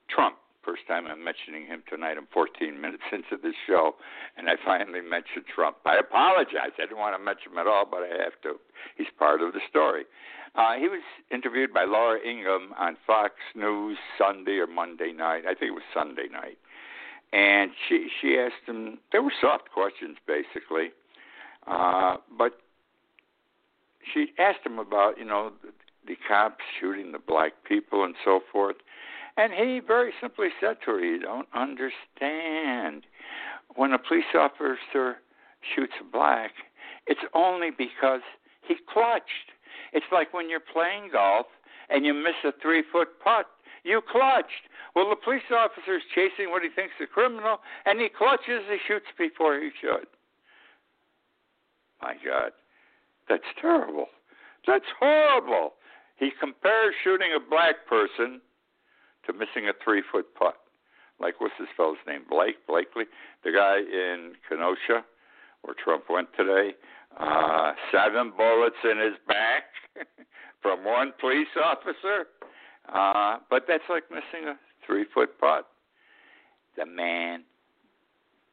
Trump. 0.09 0.37
First 0.63 0.87
time 0.87 1.07
I'm 1.09 1.25
mentioning 1.25 1.67
him 1.67 1.83
tonight. 1.91 2.15
I'm 2.17 2.29
14 2.33 2.81
minutes 2.81 3.03
into 3.11 3.35
this 3.43 3.55
show, 3.67 3.97
and 4.37 4.49
I 4.49 4.55
finally 4.65 5.01
mentioned 5.01 5.43
Trump. 5.53 5.79
I 5.85 5.99
apologize. 5.99 6.71
I 6.79 6.87
didn't 6.87 6.99
want 6.99 7.19
to 7.19 7.23
mention 7.23 7.51
him 7.51 7.59
at 7.59 7.67
all, 7.67 7.85
but 7.85 8.07
I 8.07 8.23
have 8.23 8.39
to. 8.45 8.61
He's 8.97 9.11
part 9.19 9.43
of 9.43 9.55
the 9.55 9.61
story. 9.69 10.05
Uh, 10.55 10.75
he 10.79 10.87
was 10.87 11.03
interviewed 11.33 11.73
by 11.75 11.85
Laura 11.85 12.21
Ingraham 12.21 12.75
on 12.79 12.97
Fox 13.07 13.35
News 13.57 13.99
Sunday 14.19 14.59
or 14.63 14.69
Monday 14.69 15.11
night. 15.11 15.43
I 15.49 15.55
think 15.55 15.73
it 15.73 15.75
was 15.75 15.89
Sunday 15.93 16.29
night. 16.31 16.59
And 17.33 17.71
she 17.89 18.09
she 18.21 18.39
asked 18.39 18.67
him. 18.67 18.99
They 19.13 19.19
were 19.19 19.33
soft 19.41 19.71
questions, 19.73 20.17
basically, 20.27 20.91
uh, 21.67 22.17
but 22.37 22.53
she 24.13 24.33
asked 24.39 24.65
him 24.65 24.79
about 24.79 25.19
you 25.19 25.25
know 25.25 25.53
the, 25.63 25.71
the 26.07 26.17
cops 26.29 26.65
shooting 26.81 27.13
the 27.13 27.19
black 27.19 27.53
people 27.67 28.05
and 28.05 28.15
so 28.25 28.41
forth, 28.53 28.77
and 29.37 29.53
he 29.53 29.81
very 29.87 30.13
simply 30.21 30.49
said 30.61 30.77
to 30.85 30.93
her, 30.93 31.01
"You 31.01 31.21
don't 31.21 31.49
understand. 31.55 33.05
When 33.75 33.93
a 33.93 33.99
police 33.99 34.25
officer 34.35 35.17
shoots 35.75 35.95
a 36.01 36.05
black, 36.05 36.51
it's 37.07 37.25
only 37.35 37.71
because 37.71 38.21
he 38.67 38.77
clutched. 38.93 39.53
It's 39.93 40.07
like 40.13 40.35
when 40.35 40.51
you're 40.51 40.61
playing 40.61 41.11
golf 41.13 41.47
and 41.89 42.05
you 42.05 42.15
miss 42.15 42.35
a 42.45 42.53
three 42.61 42.83
foot 42.93 43.09
putt. 43.23 43.47
You 43.85 44.01
clutched. 44.01 44.71
Well, 44.95 45.11
the 45.11 45.17
police 45.17 45.43
officer 45.51 45.97
is 45.97 46.03
chasing 46.15 46.51
what 46.51 46.63
he 46.63 46.69
thinks 46.69 46.95
is 47.01 47.09
a 47.11 47.13
criminal, 47.13 47.59
and 47.87 48.01
he 48.01 48.09
clutches, 48.09 48.63
he 48.69 48.79
shoots 48.87 49.07
before 49.19 49.59
he 49.59 49.71
should. 49.81 50.07
My 52.01 52.15
God, 52.25 52.53
that's 53.29 53.47
terrible. 53.61 54.07
That's 54.67 54.85
horrible. 54.99 55.75
He 56.17 56.31
compares 56.39 56.95
shooting 57.03 57.31
a 57.35 57.41
black 57.41 57.87
person 57.89 58.41
to 59.27 59.33
missing 59.33 59.69
a 59.69 59.73
three 59.83 60.03
foot 60.11 60.27
putt. 60.35 60.57
Like, 61.21 61.41
what's 61.41 61.55
this 61.59 61.69
fellow's 61.77 62.03
name? 62.07 62.23
Blake? 62.29 62.67
Blakely? 62.67 63.05
The 63.45 63.53
guy 63.53 63.79
in 63.79 64.33
Kenosha, 64.49 65.05
where 65.63 65.75
Trump 65.83 66.05
went 66.11 66.29
today. 66.37 66.75
Uh, 67.19 67.73
seven 67.93 68.33
bullets 68.37 68.77
in 68.85 68.99
his 68.99 69.15
back 69.29 69.65
from 70.63 70.85
one 70.85 71.13
police 71.21 71.55
officer. 71.63 72.27
Uh, 72.89 73.39
but 73.51 73.65
that's 73.69 73.85
like 73.89 74.05
missing 74.11 74.49
a 74.49 74.57
three 74.87 75.05
foot 75.13 75.39
putt. 75.39 75.67
The 76.77 76.87
man, 76.87 77.45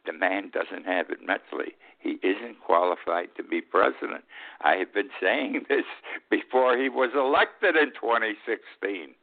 the 0.05 0.13
man 0.13 0.51
doesn't 0.53 0.85
have 0.85 1.09
it 1.09 1.19
mentally. 1.25 1.73
He 1.99 2.17
isn't 2.23 2.61
qualified 2.65 3.29
to 3.37 3.43
be 3.43 3.61
president. 3.61 4.23
I 4.61 4.75
have 4.75 4.93
been 4.93 5.09
saying 5.21 5.65
this 5.69 5.85
before 6.29 6.77
he 6.77 6.89
was 6.89 7.11
elected 7.15 7.75
in 7.75 7.91
2016. 7.93 9.15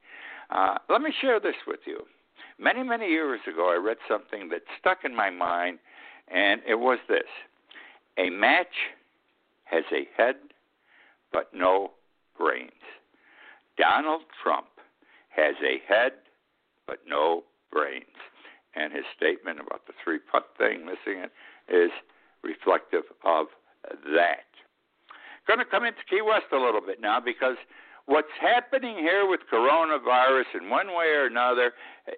Uh, 0.50 0.78
let 0.88 1.00
me 1.00 1.12
share 1.20 1.40
this 1.40 1.56
with 1.66 1.80
you. 1.86 2.02
Many, 2.58 2.82
many 2.82 3.08
years 3.08 3.40
ago, 3.46 3.70
I 3.70 3.76
read 3.76 3.98
something 4.08 4.48
that 4.50 4.62
stuck 4.78 5.04
in 5.04 5.14
my 5.14 5.30
mind, 5.30 5.78
and 6.28 6.60
it 6.66 6.76
was 6.76 6.98
this 7.08 7.24
A 8.18 8.30
match 8.30 8.66
has 9.64 9.84
a 9.92 10.08
head 10.16 10.36
but 11.32 11.50
no 11.52 11.90
brains. 12.38 12.70
Donald 13.76 14.22
Trump 14.42 14.66
has 15.36 15.54
a 15.62 15.80
head 15.86 16.12
but 16.86 16.98
no 17.06 17.44
brains. 17.70 18.16
And 18.74 18.92
his 18.92 19.04
statement 19.16 19.58
about 19.60 19.86
the 19.86 19.92
three 20.02 20.18
putt 20.18 20.48
thing, 20.58 20.84
missing 20.84 21.22
it, 21.22 21.32
is 21.68 21.90
reflective 22.42 23.04
of 23.24 23.46
that. 24.14 24.46
Going 25.46 25.58
to 25.58 25.64
come 25.64 25.84
into 25.84 26.00
Key 26.08 26.22
West 26.22 26.46
a 26.52 26.56
little 26.56 26.80
bit 26.80 27.00
now 27.00 27.20
because 27.20 27.56
what's 28.06 28.34
happening 28.40 28.96
here 28.96 29.28
with 29.28 29.40
coronavirus 29.52 30.60
in 30.60 30.68
one 30.68 30.88
way 30.88 31.06
or 31.06 31.26
another 31.26 31.72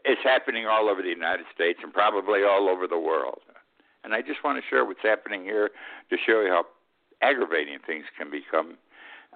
is 0.04 0.18
happening 0.24 0.66
all 0.66 0.88
over 0.88 1.02
the 1.02 1.08
United 1.08 1.46
States 1.54 1.78
and 1.82 1.92
probably 1.92 2.40
all 2.42 2.68
over 2.68 2.86
the 2.86 2.98
world. 2.98 3.40
And 4.04 4.14
I 4.14 4.22
just 4.22 4.42
want 4.42 4.62
to 4.62 4.68
share 4.70 4.84
what's 4.84 5.02
happening 5.02 5.42
here 5.42 5.70
to 6.10 6.16
show 6.26 6.40
you 6.40 6.48
how 6.48 6.64
aggravating 7.20 7.78
things 7.86 8.04
can 8.16 8.30
become 8.30 8.78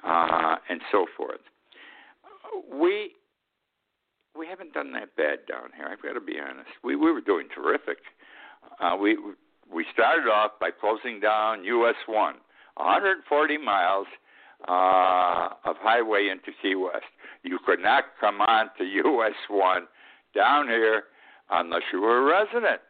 uh, 0.04 0.56
and 0.68 0.80
so 0.90 1.06
forth. 1.16 1.40
We 2.72 3.12
we 4.36 4.46
haven't 4.46 4.72
done 4.72 4.92
that 4.92 5.14
bad 5.16 5.40
down 5.48 5.70
here. 5.76 5.88
I've 5.90 6.02
got 6.02 6.14
to 6.14 6.20
be 6.20 6.38
honest. 6.40 6.70
We 6.82 6.96
we 6.96 7.12
were 7.12 7.20
doing 7.20 7.48
terrific. 7.54 7.98
Uh, 8.80 8.96
we 8.96 9.16
we 9.72 9.86
started 9.92 10.28
off 10.28 10.52
by 10.60 10.70
closing 10.70 11.20
down 11.20 11.64
US 11.64 11.96
one, 12.06 12.36
140 12.76 13.58
miles 13.58 14.06
uh, 14.68 15.48
of 15.64 15.76
highway 15.80 16.28
into 16.30 16.56
Key 16.60 16.74
West. 16.74 17.10
You 17.42 17.58
could 17.64 17.80
not 17.80 18.04
come 18.20 18.40
on 18.40 18.70
to 18.78 18.84
US 18.84 19.36
one 19.48 19.86
down 20.34 20.68
here 20.68 21.04
unless 21.50 21.82
you 21.92 22.00
were 22.00 22.18
a 22.18 22.44
resident. 22.44 22.80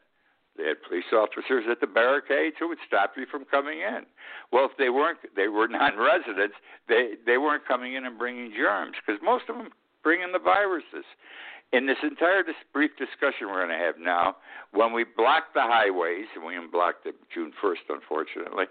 They 0.57 0.65
had 0.65 0.83
police 0.87 1.09
officers 1.13 1.65
at 1.71 1.81
the 1.81 1.87
barricades 1.87 2.57
who 2.59 2.69
would 2.69 2.79
stop 2.87 3.13
you 3.17 3.25
from 3.25 3.47
coming 3.47 3.81
in. 3.81 4.05
Well, 4.53 4.67
if 4.67 4.77
they 4.77 4.91
weren't, 4.91 5.19
they 5.35 5.49
were 5.49 5.67
non-residents. 5.81 6.55
They 6.89 7.15
they 7.27 7.39
weren't 7.39 7.67
coming 7.67 7.95
in 7.95 8.05
and 8.05 8.19
bringing 8.19 8.53
germs 8.55 8.97
because 9.05 9.21
most 9.23 9.45
of 9.49 9.57
them 9.57 9.71
bring 10.03 10.23
in 10.23 10.33
the 10.33 10.39
viruses. 10.39 11.05
In 11.73 11.87
this 11.87 11.97
entire 12.03 12.43
dis- 12.43 12.55
brief 12.73 12.91
discussion 12.99 13.49
we're 13.49 13.65
going 13.65 13.79
to 13.79 13.85
have 13.85 13.95
now, 13.99 14.37
when 14.73 14.93
we 14.93 15.05
blocked 15.05 15.55
the 15.55 15.63
highways, 15.63 16.27
and 16.35 16.45
we 16.45 16.55
unblocked 16.57 17.07
it 17.07 17.15
June 17.33 17.53
1st, 17.63 17.89
unfortunately, 17.89 18.67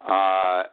uh, 0.00 0.64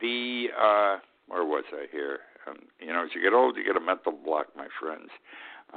the 0.00 0.46
uh, 0.58 0.96
where 1.28 1.44
was 1.44 1.64
I 1.72 1.86
here? 1.92 2.20
Um, 2.46 2.56
you 2.80 2.92
know, 2.92 3.04
as 3.04 3.10
you 3.14 3.22
get 3.22 3.32
old, 3.32 3.56
you 3.56 3.64
get 3.64 3.76
a 3.76 3.84
mental 3.84 4.12
block, 4.12 4.48
my 4.56 4.68
friends. 4.80 5.08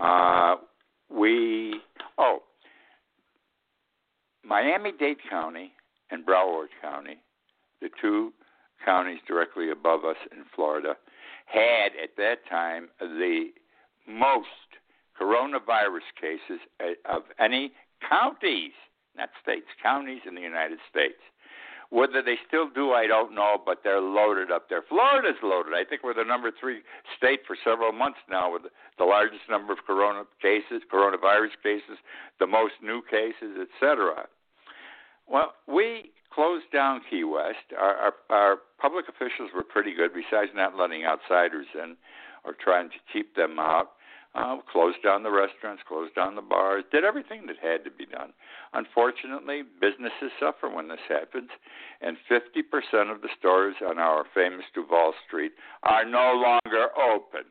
Uh, 0.01 0.55
we 1.09 1.79
oh 2.17 2.39
Miami 4.43 4.91
Dade 4.97 5.17
County 5.29 5.73
and 6.11 6.25
Broward 6.25 6.67
County, 6.81 7.17
the 7.81 7.89
two 8.01 8.33
counties 8.85 9.19
directly 9.27 9.71
above 9.71 10.05
us 10.05 10.17
in 10.31 10.43
Florida, 10.55 10.95
had 11.47 11.91
at 12.01 12.15
that 12.17 12.47
time 12.49 12.89
the 12.99 13.47
most 14.07 14.47
coronavirus 15.19 16.07
cases 16.19 16.61
uh, 16.79 17.15
of 17.17 17.23
any 17.39 17.71
counties, 18.07 18.73
not 19.17 19.29
states, 19.41 19.67
counties 19.81 20.21
in 20.27 20.35
the 20.35 20.41
United 20.41 20.77
States. 20.89 21.19
Whether 21.89 22.21
they 22.21 22.35
still 22.45 22.69
do, 22.69 22.91
I 22.91 23.07
don't 23.07 23.33
know, 23.33 23.55
but 23.65 23.79
they're 23.81 24.01
loaded 24.01 24.51
up 24.51 24.67
there. 24.67 24.83
Florida's 24.89 25.39
loaded. 25.41 25.73
I 25.73 25.85
think 25.87 26.03
we're 26.03 26.13
the 26.13 26.25
number 26.25 26.51
three 26.51 26.81
state 27.15 27.39
for 27.47 27.55
several 27.63 27.93
months 27.93 28.19
now 28.29 28.51
with 28.51 28.63
the 28.97 29.05
largest 29.05 29.47
number 29.49 29.71
of 29.71 29.79
corona 29.87 30.23
cases, 30.41 30.83
coronavirus 30.91 31.55
cases, 31.63 31.97
the 32.41 32.47
most 32.47 32.73
new 32.83 33.01
cases, 33.09 33.55
etc. 33.55 34.27
Well, 35.27 35.53
we 35.65 36.11
closed 36.37 36.69
down 36.71 37.01
Key 37.09 37.23
West. 37.23 37.73
Our, 37.73 37.95
our, 37.95 38.13
our 38.29 38.55
public 38.79 39.05
officials 39.09 39.49
were 39.55 39.63
pretty 39.63 39.95
good, 39.95 40.11
besides 40.13 40.51
not 40.53 40.77
letting 40.77 41.03
outsiders 41.03 41.65
in 41.73 41.97
or 42.45 42.53
trying 42.53 42.89
to 42.89 43.01
keep 43.11 43.35
them 43.35 43.57
out. 43.57 43.97
Uh, 44.35 44.57
closed 44.71 45.01
down 45.03 45.23
the 45.23 45.31
restaurants, 45.31 45.81
closed 45.87 46.13
down 46.13 46.35
the 46.35 46.43
bars, 46.43 46.83
did 46.91 47.03
everything 47.03 47.47
that 47.47 47.55
had 47.57 47.83
to 47.83 47.89
be 47.89 48.05
done. 48.05 48.33
Unfortunately, 48.73 49.63
businesses 49.81 50.29
suffer 50.39 50.69
when 50.69 50.89
this 50.89 51.01
happens, 51.09 51.49
and 52.01 52.17
50% 52.29 53.09
of 53.11 53.21
the 53.21 53.29
stores 53.39 53.73
on 53.83 53.97
our 53.97 54.25
famous 54.35 54.65
Duval 54.75 55.13
Street 55.25 55.53
are 55.81 56.05
no 56.05 56.33
longer 56.37 56.89
open, 56.93 57.49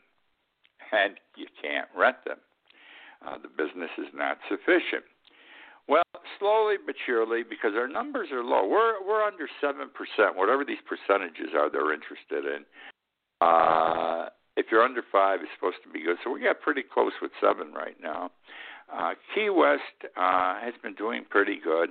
and 0.93 1.19
you 1.35 1.47
can't 1.61 1.89
rent 1.97 2.19
them. 2.25 2.39
Uh, 3.27 3.39
the 3.39 3.49
business 3.49 3.91
is 3.99 4.13
not 4.15 4.39
sufficient. 4.49 5.03
Well, 5.89 6.03
slowly 6.39 6.77
but 6.85 6.97
surely, 7.07 7.43
because 7.49 7.73
our 7.77 7.87
numbers 7.89 8.29
are 8.33 8.43
low. 8.43 8.67
We're 8.67 9.05
we're 9.07 9.23
under 9.23 9.49
seven 9.61 9.89
percent, 9.95 10.37
whatever 10.37 10.65
these 10.65 10.83
percentages 10.87 11.55
are 11.55 11.71
they're 11.71 11.95
interested 11.95 12.45
in. 12.45 12.65
Uh, 13.41 14.29
if 14.57 14.67
you're 14.71 14.83
under 14.83 15.03
five, 15.13 15.41
it's 15.43 15.51
supposed 15.55 15.83
to 15.85 15.91
be 15.91 16.03
good. 16.03 16.17
So 16.25 16.31
we 16.31 16.41
got 16.41 16.61
pretty 16.61 16.83
close 16.83 17.13
with 17.21 17.31
seven 17.41 17.73
right 17.73 17.97
now. 18.03 18.31
Uh, 18.93 19.15
Key 19.35 19.51
West 19.51 20.11
uh, 20.17 20.59
has 20.61 20.75
been 20.83 20.95
doing 20.95 21.25
pretty 21.29 21.59
good. 21.63 21.91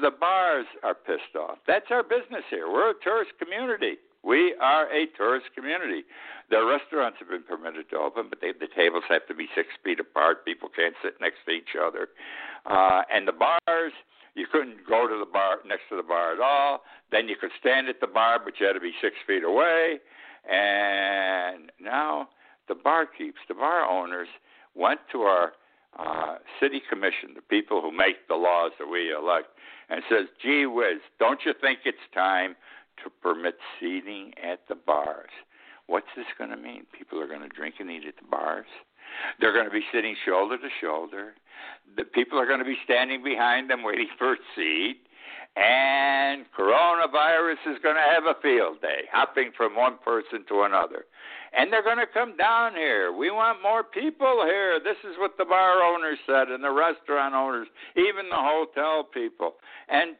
The 0.00 0.10
bars 0.10 0.66
are 0.84 0.94
pissed 0.94 1.34
off. 1.38 1.58
That's 1.66 1.86
our 1.90 2.02
business 2.02 2.44
here. 2.48 2.70
We're 2.70 2.90
a 2.90 2.94
tourist 3.02 3.32
community. 3.38 3.96
We 4.22 4.54
are 4.60 4.86
a 4.92 5.06
tourist 5.16 5.46
community. 5.54 6.04
The 6.50 6.64
restaurants 6.64 7.18
have 7.20 7.28
been 7.28 7.42
permitted 7.42 7.88
to 7.90 7.96
open, 7.96 8.26
but 8.28 8.40
they, 8.40 8.52
the 8.52 8.68
tables 8.74 9.04
have 9.08 9.26
to 9.28 9.34
be 9.34 9.48
six 9.54 9.68
feet 9.82 10.00
apart. 10.00 10.44
People 10.44 10.68
can't 10.68 10.94
sit 11.02 11.14
next 11.20 11.38
to 11.46 11.52
each 11.52 11.72
other. 11.80 12.08
Uh, 12.66 13.02
and 13.12 13.26
the 13.26 13.32
bars, 13.32 13.92
you 14.34 14.46
couldn't 14.50 14.86
go 14.86 15.08
to 15.08 15.18
the 15.18 15.30
bar 15.30 15.58
next 15.66 15.88
to 15.88 15.96
the 15.96 16.02
bar 16.02 16.34
at 16.34 16.40
all. 16.40 16.82
Then 17.10 17.28
you 17.28 17.36
could 17.40 17.50
stand 17.58 17.88
at 17.88 18.00
the 18.00 18.06
bar, 18.06 18.38
but 18.44 18.54
you 18.60 18.66
had 18.66 18.74
to 18.74 18.80
be 18.80 18.92
six 19.00 19.16
feet 19.26 19.44
away. 19.44 20.00
And 20.50 21.72
now 21.80 22.28
the 22.68 22.74
barkeeps, 22.74 23.40
the 23.48 23.54
bar 23.54 23.84
owners, 23.84 24.28
went 24.74 25.00
to 25.12 25.22
our 25.22 25.52
uh, 25.98 26.36
city 26.60 26.80
commission, 26.88 27.34
the 27.34 27.42
people 27.42 27.80
who 27.80 27.90
make 27.90 28.28
the 28.28 28.36
laws 28.36 28.72
that 28.78 28.86
we 28.86 29.12
elect, 29.12 29.48
and 29.88 30.02
says, 30.08 30.28
"Gee 30.40 30.66
whiz, 30.66 31.00
don't 31.18 31.40
you 31.44 31.52
think 31.60 31.80
it's 31.84 31.98
time 32.14 32.54
to 33.04 33.10
permit 33.10 33.56
seating 33.78 34.32
at 34.42 34.66
the 34.68 34.74
bars?" 34.74 35.30
What's 35.86 36.06
this 36.14 36.26
going 36.38 36.50
to 36.50 36.56
mean? 36.56 36.86
People 36.96 37.20
are 37.20 37.26
going 37.26 37.42
to 37.42 37.48
drink 37.48 37.74
and 37.80 37.90
eat 37.90 38.06
at 38.06 38.16
the 38.16 38.28
bars. 38.30 38.66
They're 39.40 39.52
going 39.52 39.64
to 39.64 39.72
be 39.72 39.84
sitting 39.92 40.14
shoulder 40.24 40.56
to 40.56 40.68
shoulder. 40.80 41.34
The 41.96 42.04
people 42.04 42.38
are 42.38 42.46
going 42.46 42.60
to 42.60 42.64
be 42.64 42.78
standing 42.84 43.24
behind 43.24 43.68
them 43.68 43.82
waiting 43.82 44.06
for 44.16 44.34
a 44.34 44.36
seat. 44.54 44.98
and 45.56 46.44
coronavirus 46.56 47.58
is 47.66 47.78
going 47.82 47.96
to 47.96 48.06
have 48.14 48.24
a 48.24 48.40
field 48.40 48.80
day, 48.80 49.08
hopping 49.10 49.50
from 49.56 49.74
one 49.74 49.98
person 50.04 50.44
to 50.48 50.62
another. 50.62 51.06
And 51.52 51.72
they're 51.72 51.82
going 51.82 51.98
to 51.98 52.06
come 52.06 52.36
down 52.36 52.74
here. 52.74 53.12
We 53.12 53.30
want 53.32 53.60
more 53.60 53.82
people 53.82 54.44
here. 54.46 54.78
This 54.78 54.98
is 55.02 55.18
what 55.18 55.32
the 55.36 55.44
bar 55.44 55.82
owners 55.82 56.18
said, 56.24 56.48
and 56.48 56.62
the 56.62 56.70
restaurant 56.70 57.34
owners, 57.34 57.66
even 57.96 58.28
the 58.30 58.38
hotel 58.38 59.02
people. 59.12 59.54
And 59.88 60.14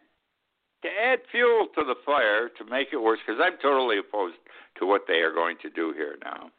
to 0.83 0.89
add 0.89 1.21
fuel 1.31 1.69
to 1.75 1.85
the 1.85 1.95
fire 2.05 2.49
to 2.59 2.65
make 2.65 2.89
it 2.93 2.99
worse, 2.99 3.19
because 3.27 3.41
I'm 3.43 3.59
totally 3.61 3.99
opposed 3.99 4.37
to 4.79 4.87
what 4.87 5.03
they 5.07 5.21
are 5.21 5.33
going 5.33 5.57
to 5.63 5.71
do 5.71 5.93
here 5.97 6.17
now. 6.25 6.51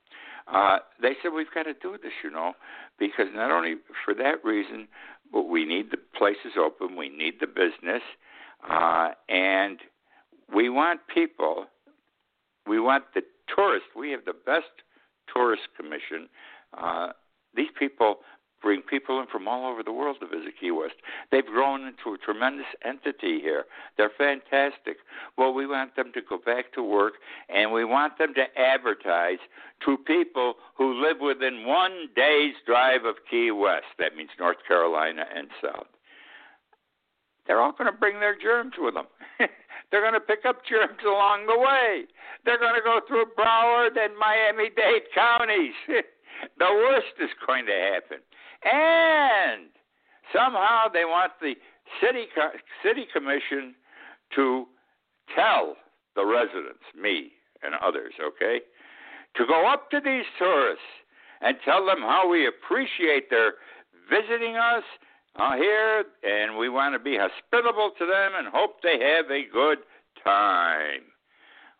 Uh, 0.51 0.79
they 1.01 1.13
said 1.21 1.31
we've 1.33 1.53
got 1.53 1.63
to 1.63 1.73
do 1.73 1.97
this, 2.01 2.11
you 2.23 2.29
know, 2.29 2.53
because 2.99 3.27
not 3.33 3.51
only 3.51 3.75
for 4.03 4.13
that 4.15 4.43
reason, 4.43 4.87
but 5.31 5.43
we 5.43 5.65
need 5.65 5.91
the 5.91 5.97
places 6.17 6.53
open, 6.59 6.97
we 6.97 7.09
need 7.09 7.35
the 7.39 7.47
business, 7.47 8.01
uh, 8.69 9.09
and 9.29 9.79
we 10.53 10.69
want 10.69 10.99
people, 11.13 11.65
we 12.67 12.79
want 12.79 13.05
the 13.15 13.21
tourists. 13.55 13.89
We 13.95 14.11
have 14.11 14.25
the 14.25 14.33
best 14.33 14.71
tourist 15.33 15.63
commission. 15.77 16.27
Uh, 16.77 17.09
these 17.55 17.69
people 17.77 18.17
bring 18.61 18.81
people 18.81 19.19
in 19.19 19.27
from 19.27 19.47
all 19.47 19.69
over 19.71 19.83
the 19.83 19.91
world 19.91 20.17
to 20.19 20.27
visit 20.27 20.53
Key 20.59 20.71
West. 20.71 20.95
They've 21.31 21.45
grown 21.45 21.81
into 21.85 22.13
a 22.13 22.17
tremendous 22.17 22.67
entity 22.85 23.39
here. 23.41 23.65
They're 23.97 24.11
fantastic. 24.17 24.97
Well, 25.37 25.53
we 25.53 25.65
want 25.67 25.95
them 25.95 26.11
to 26.13 26.21
go 26.21 26.37
back 26.37 26.73
to 26.73 26.83
work, 26.83 27.13
and 27.49 27.71
we 27.71 27.85
want 27.85 28.17
them 28.17 28.33
to 28.35 28.45
advertise 28.59 29.39
to 29.85 29.97
people 29.97 30.55
who 30.77 31.01
live 31.01 31.17
within 31.19 31.65
one 31.65 32.09
day's 32.15 32.55
drive 32.65 33.05
of 33.05 33.15
Key 33.29 33.51
West. 33.51 33.85
That 33.99 34.15
means 34.15 34.29
North 34.39 34.57
Carolina 34.67 35.25
and 35.35 35.47
South. 35.61 35.87
They're 37.47 37.61
all 37.61 37.71
going 37.71 37.91
to 37.91 37.97
bring 37.97 38.19
their 38.19 38.37
germs 38.39 38.73
with 38.77 38.93
them. 38.93 39.07
They're 39.91 40.01
going 40.01 40.13
to 40.13 40.21
pick 40.21 40.45
up 40.47 40.63
germs 40.63 41.03
along 41.03 41.47
the 41.47 41.59
way. 41.59 42.05
They're 42.45 42.59
going 42.59 42.75
to 42.75 42.81
go 42.81 43.01
through 43.07 43.25
Broward 43.37 43.97
and 43.99 44.17
Miami 44.17 44.69
Dade 44.69 45.11
counties. 45.13 45.75
the 45.87 46.71
worst 46.71 47.19
is 47.19 47.29
going 47.45 47.65
to 47.65 47.73
happen. 47.91 48.19
And 48.63 49.69
somehow 50.33 50.87
they 50.91 51.05
want 51.05 51.33
the 51.41 51.55
city 51.99 52.27
city 52.83 53.05
commission 53.11 53.75
to 54.35 54.65
tell 55.35 55.75
the 56.15 56.25
residents, 56.25 56.83
me 56.99 57.31
and 57.63 57.75
others, 57.75 58.13
okay, 58.21 58.61
to 59.35 59.45
go 59.45 59.67
up 59.67 59.89
to 59.91 59.99
these 60.03 60.25
tourists 60.37 60.83
and 61.41 61.57
tell 61.65 61.85
them 61.85 61.99
how 61.99 62.29
we 62.29 62.47
appreciate 62.47 63.29
their 63.29 63.53
visiting 64.09 64.55
us 64.55 64.83
uh, 65.37 65.55
here, 65.55 66.03
and 66.23 66.57
we 66.57 66.69
want 66.69 66.93
to 66.93 66.99
be 66.99 67.17
hospitable 67.17 67.91
to 67.97 68.05
them 68.05 68.33
and 68.35 68.47
hope 68.47 68.81
they 68.83 68.99
have 68.99 69.31
a 69.31 69.43
good 69.51 69.79
time. 70.23 71.01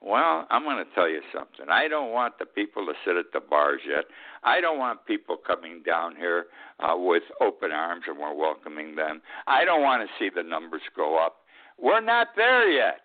Well, 0.03 0.47
I'm 0.49 0.63
going 0.63 0.83
to 0.83 0.95
tell 0.95 1.07
you 1.07 1.21
something. 1.33 1.67
I 1.69 1.87
don't 1.87 2.11
want 2.11 2.39
the 2.39 2.45
people 2.45 2.85
to 2.87 2.93
sit 3.05 3.17
at 3.17 3.33
the 3.33 3.39
bars 3.39 3.81
yet. 3.87 4.05
I 4.43 4.59
don't 4.59 4.79
want 4.79 5.05
people 5.05 5.37
coming 5.37 5.83
down 5.85 6.15
here 6.15 6.45
uh, 6.79 6.95
with 6.97 7.23
open 7.39 7.71
arms 7.71 8.05
and 8.07 8.17
we're 8.17 8.33
welcoming 8.33 8.95
them. 8.95 9.21
I 9.45 9.63
don't 9.63 9.83
want 9.83 10.01
to 10.01 10.09
see 10.17 10.31
the 10.33 10.41
numbers 10.41 10.81
go 10.95 11.23
up. 11.23 11.37
We're 11.79 12.01
not 12.01 12.29
there 12.35 12.67
yet. 12.67 13.01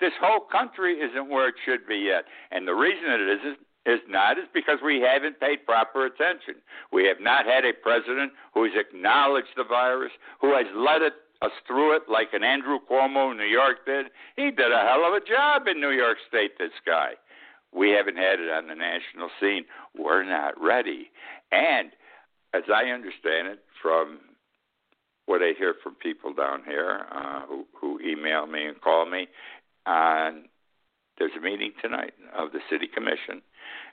This 0.00 0.12
whole 0.20 0.40
country 0.40 0.94
isn't 0.94 1.28
where 1.28 1.48
it 1.48 1.54
should 1.64 1.86
be 1.86 1.96
yet. 1.96 2.24
And 2.50 2.66
the 2.66 2.74
reason 2.74 3.10
it 3.10 3.38
isn't 3.38 3.58
is 3.86 4.00
not 4.08 4.36
is 4.36 4.44
because 4.52 4.78
we 4.84 5.00
haven't 5.00 5.40
paid 5.40 5.64
proper 5.64 6.04
attention. 6.04 6.56
We 6.92 7.06
have 7.06 7.20
not 7.20 7.46
had 7.46 7.64
a 7.64 7.72
president 7.72 8.32
who 8.52 8.64
has 8.64 8.72
acknowledged 8.76 9.54
the 9.56 9.64
virus, 9.64 10.12
who 10.40 10.54
has 10.54 10.66
let 10.74 11.00
it 11.00 11.14
us 11.42 11.52
through 11.66 11.96
it 11.96 12.02
like 12.08 12.28
an 12.32 12.44
Andrew 12.44 12.78
Cuomo 12.90 13.32
in 13.32 13.38
New 13.38 13.44
York 13.44 13.86
did. 13.86 14.06
He 14.36 14.50
did 14.50 14.72
a 14.72 14.86
hell 14.86 15.04
of 15.06 15.14
a 15.14 15.24
job 15.26 15.66
in 15.66 15.80
New 15.80 15.90
York 15.90 16.18
State, 16.28 16.58
this 16.58 16.70
guy. 16.84 17.12
We 17.72 17.90
haven't 17.90 18.16
had 18.16 18.40
it 18.40 18.50
on 18.50 18.68
the 18.68 18.74
national 18.74 19.30
scene. 19.40 19.64
We're 19.96 20.24
not 20.24 20.60
ready. 20.60 21.10
And 21.52 21.90
as 22.52 22.64
I 22.72 22.90
understand 22.90 23.48
it 23.48 23.60
from 23.80 24.18
what 25.26 25.40
I 25.42 25.52
hear 25.56 25.74
from 25.82 25.94
people 25.94 26.34
down 26.34 26.62
here 26.66 27.06
uh, 27.12 27.42
who, 27.46 27.64
who 27.80 28.00
email 28.00 28.46
me 28.46 28.66
and 28.66 28.80
call 28.80 29.06
me, 29.06 29.28
on 29.86 30.44
there's 31.18 31.32
a 31.36 31.40
meeting 31.40 31.72
tonight 31.82 32.14
of 32.36 32.52
the 32.52 32.60
city 32.68 32.88
commission 32.92 33.42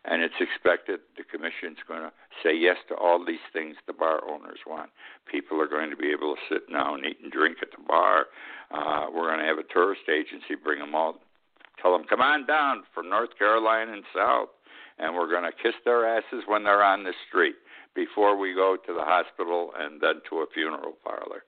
and 0.07 0.21
it's 0.21 0.39
expected 0.39 0.99
the 1.17 1.23
commission's 1.23 1.77
going 1.87 2.01
to 2.01 2.11
say 2.41 2.55
yes 2.55 2.77
to 2.87 2.95
all 2.95 3.23
these 3.23 3.43
things 3.51 3.75
the 3.85 3.93
bar 3.93 4.21
owners 4.29 4.59
want. 4.65 4.89
People 5.29 5.61
are 5.61 5.67
going 5.67 5.89
to 5.89 5.97
be 5.97 6.09
able 6.09 6.35
to 6.35 6.41
sit 6.49 6.63
now 6.69 6.95
and 6.95 7.05
eat 7.05 7.19
and 7.21 7.31
drink 7.31 7.57
at 7.61 7.71
the 7.71 7.83
bar. 7.85 8.27
Uh, 8.71 9.07
we're 9.13 9.27
going 9.27 9.39
to 9.39 9.45
have 9.45 9.59
a 9.59 9.73
tourist 9.73 10.07
agency 10.09 10.55
bring 10.55 10.79
them 10.79 10.95
all, 10.95 11.19
tell 11.81 11.91
them 11.91 12.07
come 12.09 12.21
on 12.21 12.45
down 12.45 12.83
from 12.93 13.09
North 13.09 13.37
Carolina 13.37 13.93
and 13.93 14.03
South, 14.15 14.49
and 14.97 15.13
we're 15.13 15.29
going 15.29 15.43
to 15.43 15.63
kiss 15.63 15.75
their 15.83 16.07
asses 16.07 16.47
when 16.47 16.63
they're 16.63 16.83
on 16.83 17.03
the 17.03 17.13
street 17.27 17.55
before 17.93 18.37
we 18.37 18.53
go 18.53 18.77
to 18.85 18.93
the 18.93 19.03
hospital 19.03 19.71
and 19.77 19.99
then 20.01 20.21
to 20.29 20.37
a 20.37 20.45
funeral 20.53 20.93
parlor. 21.03 21.43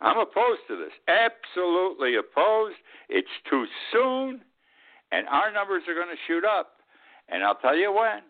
I'm 0.00 0.18
opposed 0.18 0.60
to 0.68 0.76
this. 0.76 0.92
Absolutely 1.08 2.16
opposed. 2.16 2.76
It's 3.08 3.28
too 3.48 3.64
soon, 3.92 4.42
and 5.12 5.26
our 5.28 5.52
numbers 5.52 5.84
are 5.88 5.94
going 5.94 6.12
to 6.12 6.20
shoot 6.26 6.44
up. 6.44 6.73
And 7.28 7.42
I'll 7.42 7.56
tell 7.56 7.76
you 7.76 7.92
when. 7.92 8.22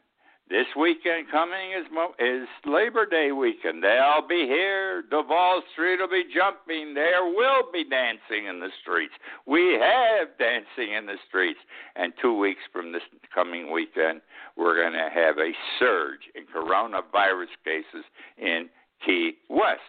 This 0.51 0.67
weekend 0.79 1.31
coming 1.31 1.73
is 1.73 1.87
is 2.19 2.47
Labor 2.67 3.07
Day 3.07 3.33
weekend. 3.33 3.83
They'll 3.83 4.29
be 4.29 4.45
here. 4.47 5.03
Duval 5.11 5.63
Street 5.73 6.01
will 6.01 6.09
be 6.09 6.25
jumping. 6.35 6.93
There 6.93 7.25
will 7.25 7.73
be 7.73 7.83
dancing 7.83 8.47
in 8.47 8.61
the 8.61 8.69
streets. 8.83 9.15
We 9.47 9.79
have 9.81 10.37
dancing 10.39 10.93
in 10.93 11.07
the 11.07 11.17
streets. 11.27 11.61
And 11.97 12.13
two 12.21 12.37
weeks 12.37 12.61
from 12.71 12.93
this 12.93 13.03
coming 13.35 13.73
weekend, 13.73 14.21
we're 14.55 14.77
going 14.77 14.93
to 14.93 15.09
have 15.09 15.39
a 15.39 15.53
surge 15.79 16.29
in 16.35 16.45
coronavirus 16.45 17.57
cases 17.65 18.05
in 18.37 18.69
Key 19.05 19.33
West. 19.49 19.81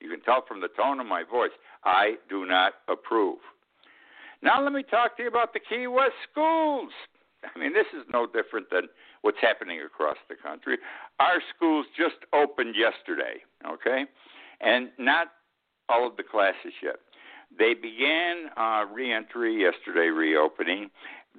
You 0.00 0.10
can 0.10 0.20
tell 0.20 0.44
from 0.46 0.60
the 0.60 0.68
tone 0.68 1.00
of 1.00 1.06
my 1.06 1.24
voice, 1.24 1.50
I 1.84 2.14
do 2.28 2.46
not 2.46 2.74
approve. 2.88 3.38
Now, 4.42 4.62
let 4.62 4.72
me 4.72 4.84
talk 4.84 5.16
to 5.16 5.24
you 5.24 5.28
about 5.28 5.52
the 5.52 5.60
Key 5.60 5.88
West 5.88 6.14
schools. 6.30 6.92
I 7.54 7.58
mean, 7.58 7.72
this 7.72 7.86
is 7.92 8.04
no 8.12 8.26
different 8.26 8.70
than 8.70 8.88
what's 9.22 9.38
happening 9.40 9.80
across 9.80 10.16
the 10.28 10.36
country. 10.36 10.78
Our 11.20 11.40
schools 11.54 11.86
just 11.96 12.16
opened 12.32 12.74
yesterday, 12.76 13.42
okay? 13.66 14.04
And 14.60 14.90
not 14.98 15.28
all 15.88 16.06
of 16.06 16.16
the 16.16 16.22
classes 16.22 16.72
yet. 16.82 16.96
They 17.56 17.74
began 17.74 18.50
uh, 18.56 18.84
reentry 18.92 19.62
yesterday, 19.62 20.08
reopening. 20.08 20.90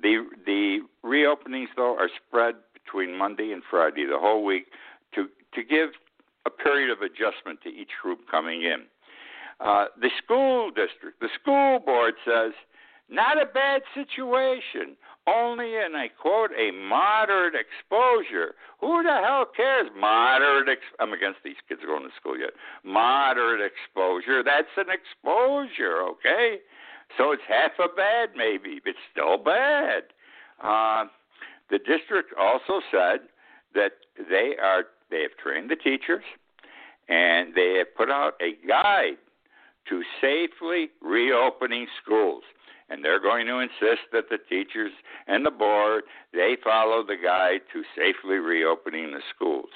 The 0.02 0.26
the 0.46 0.80
reopenings 1.04 1.68
though 1.76 1.98
are 1.98 2.10
spread 2.28 2.56
between 2.74 3.18
Monday 3.18 3.52
and 3.52 3.63
Friday, 3.70 4.06
the 4.06 4.20
whole 4.20 4.44
week, 4.44 4.68
to 5.15 5.28
to 5.54 5.63
give 5.63 5.89
a 6.46 6.50
period 6.50 6.91
of 6.91 7.02
adjustment 7.02 7.62
to 7.63 7.70
each 7.70 7.91
group 8.02 8.20
coming 8.30 8.62
in. 8.63 8.84
Uh, 9.60 9.86
the 10.00 10.10
school 10.24 10.70
district, 10.70 11.20
the 11.22 11.30
school 11.41 11.80
board 11.80 12.13
says, 12.26 12.52
not 13.10 13.41
a 13.41 13.46
bad 13.46 13.82
situation 13.94 14.96
only, 15.28 15.76
in 15.76 15.96
I 15.96 16.08
quote, 16.10 16.52
a 16.52 16.72
moderate 16.72 17.56
exposure. 17.56 18.54
Who 18.80 19.02
the 19.02 19.22
hell 19.26 19.46
cares? 19.56 19.89
Moderate. 19.98 20.70
Ex- 20.70 20.96
I'm 21.00 21.13
against 21.13 21.39
these 21.44 21.56
kids 21.68 21.82
going 21.86 22.04
to 22.04 22.15
school 22.20 22.38
yet. 22.38 22.52
Moderate 22.84 23.62
exposure. 23.62 24.44
That's 24.44 24.68
an 24.78 24.94
exposure, 24.94 26.04
okay? 26.04 26.60
So 27.18 27.32
it's 27.32 27.44
half 27.48 27.72
a 27.80 27.94
bad, 27.96 28.30
maybe, 28.36 28.80
but 28.84 28.94
still 29.12 29.38
bad. 29.38 30.04
Uh, 30.62 31.06
the 31.70 31.80
district 31.80 32.34
also 32.39 32.82
said 32.91 33.22
that 33.74 33.94
they 34.30 34.54
are 34.62 34.84
they 35.10 35.22
have 35.22 35.38
trained 35.41 35.70
the 35.70 35.76
teachers, 35.76 36.24
and 37.10 37.54
they 37.56 37.76
have 37.78 37.96
put 37.96 38.10
out 38.10 38.34
a 38.41 38.56
guide 38.68 39.18
to 39.89 40.02
safely 40.20 40.89
reopening 41.02 41.88
schools 42.02 42.44
and 42.89 43.04
they're 43.04 43.21
going 43.21 43.48
to 43.48 43.60
insist 43.60 44.12
that 44.12 44.30
the 44.30 44.38
teachers 44.50 44.91
and 45.28 45.45
the 45.45 45.52
board 45.52 46.04
they 46.34 46.58
follow 46.63 47.04
the 47.06 47.17
guide 47.21 47.62
to 47.74 47.84
safely 47.95 48.38
reopening 48.38 49.12
the 49.12 49.21
schools. 49.34 49.69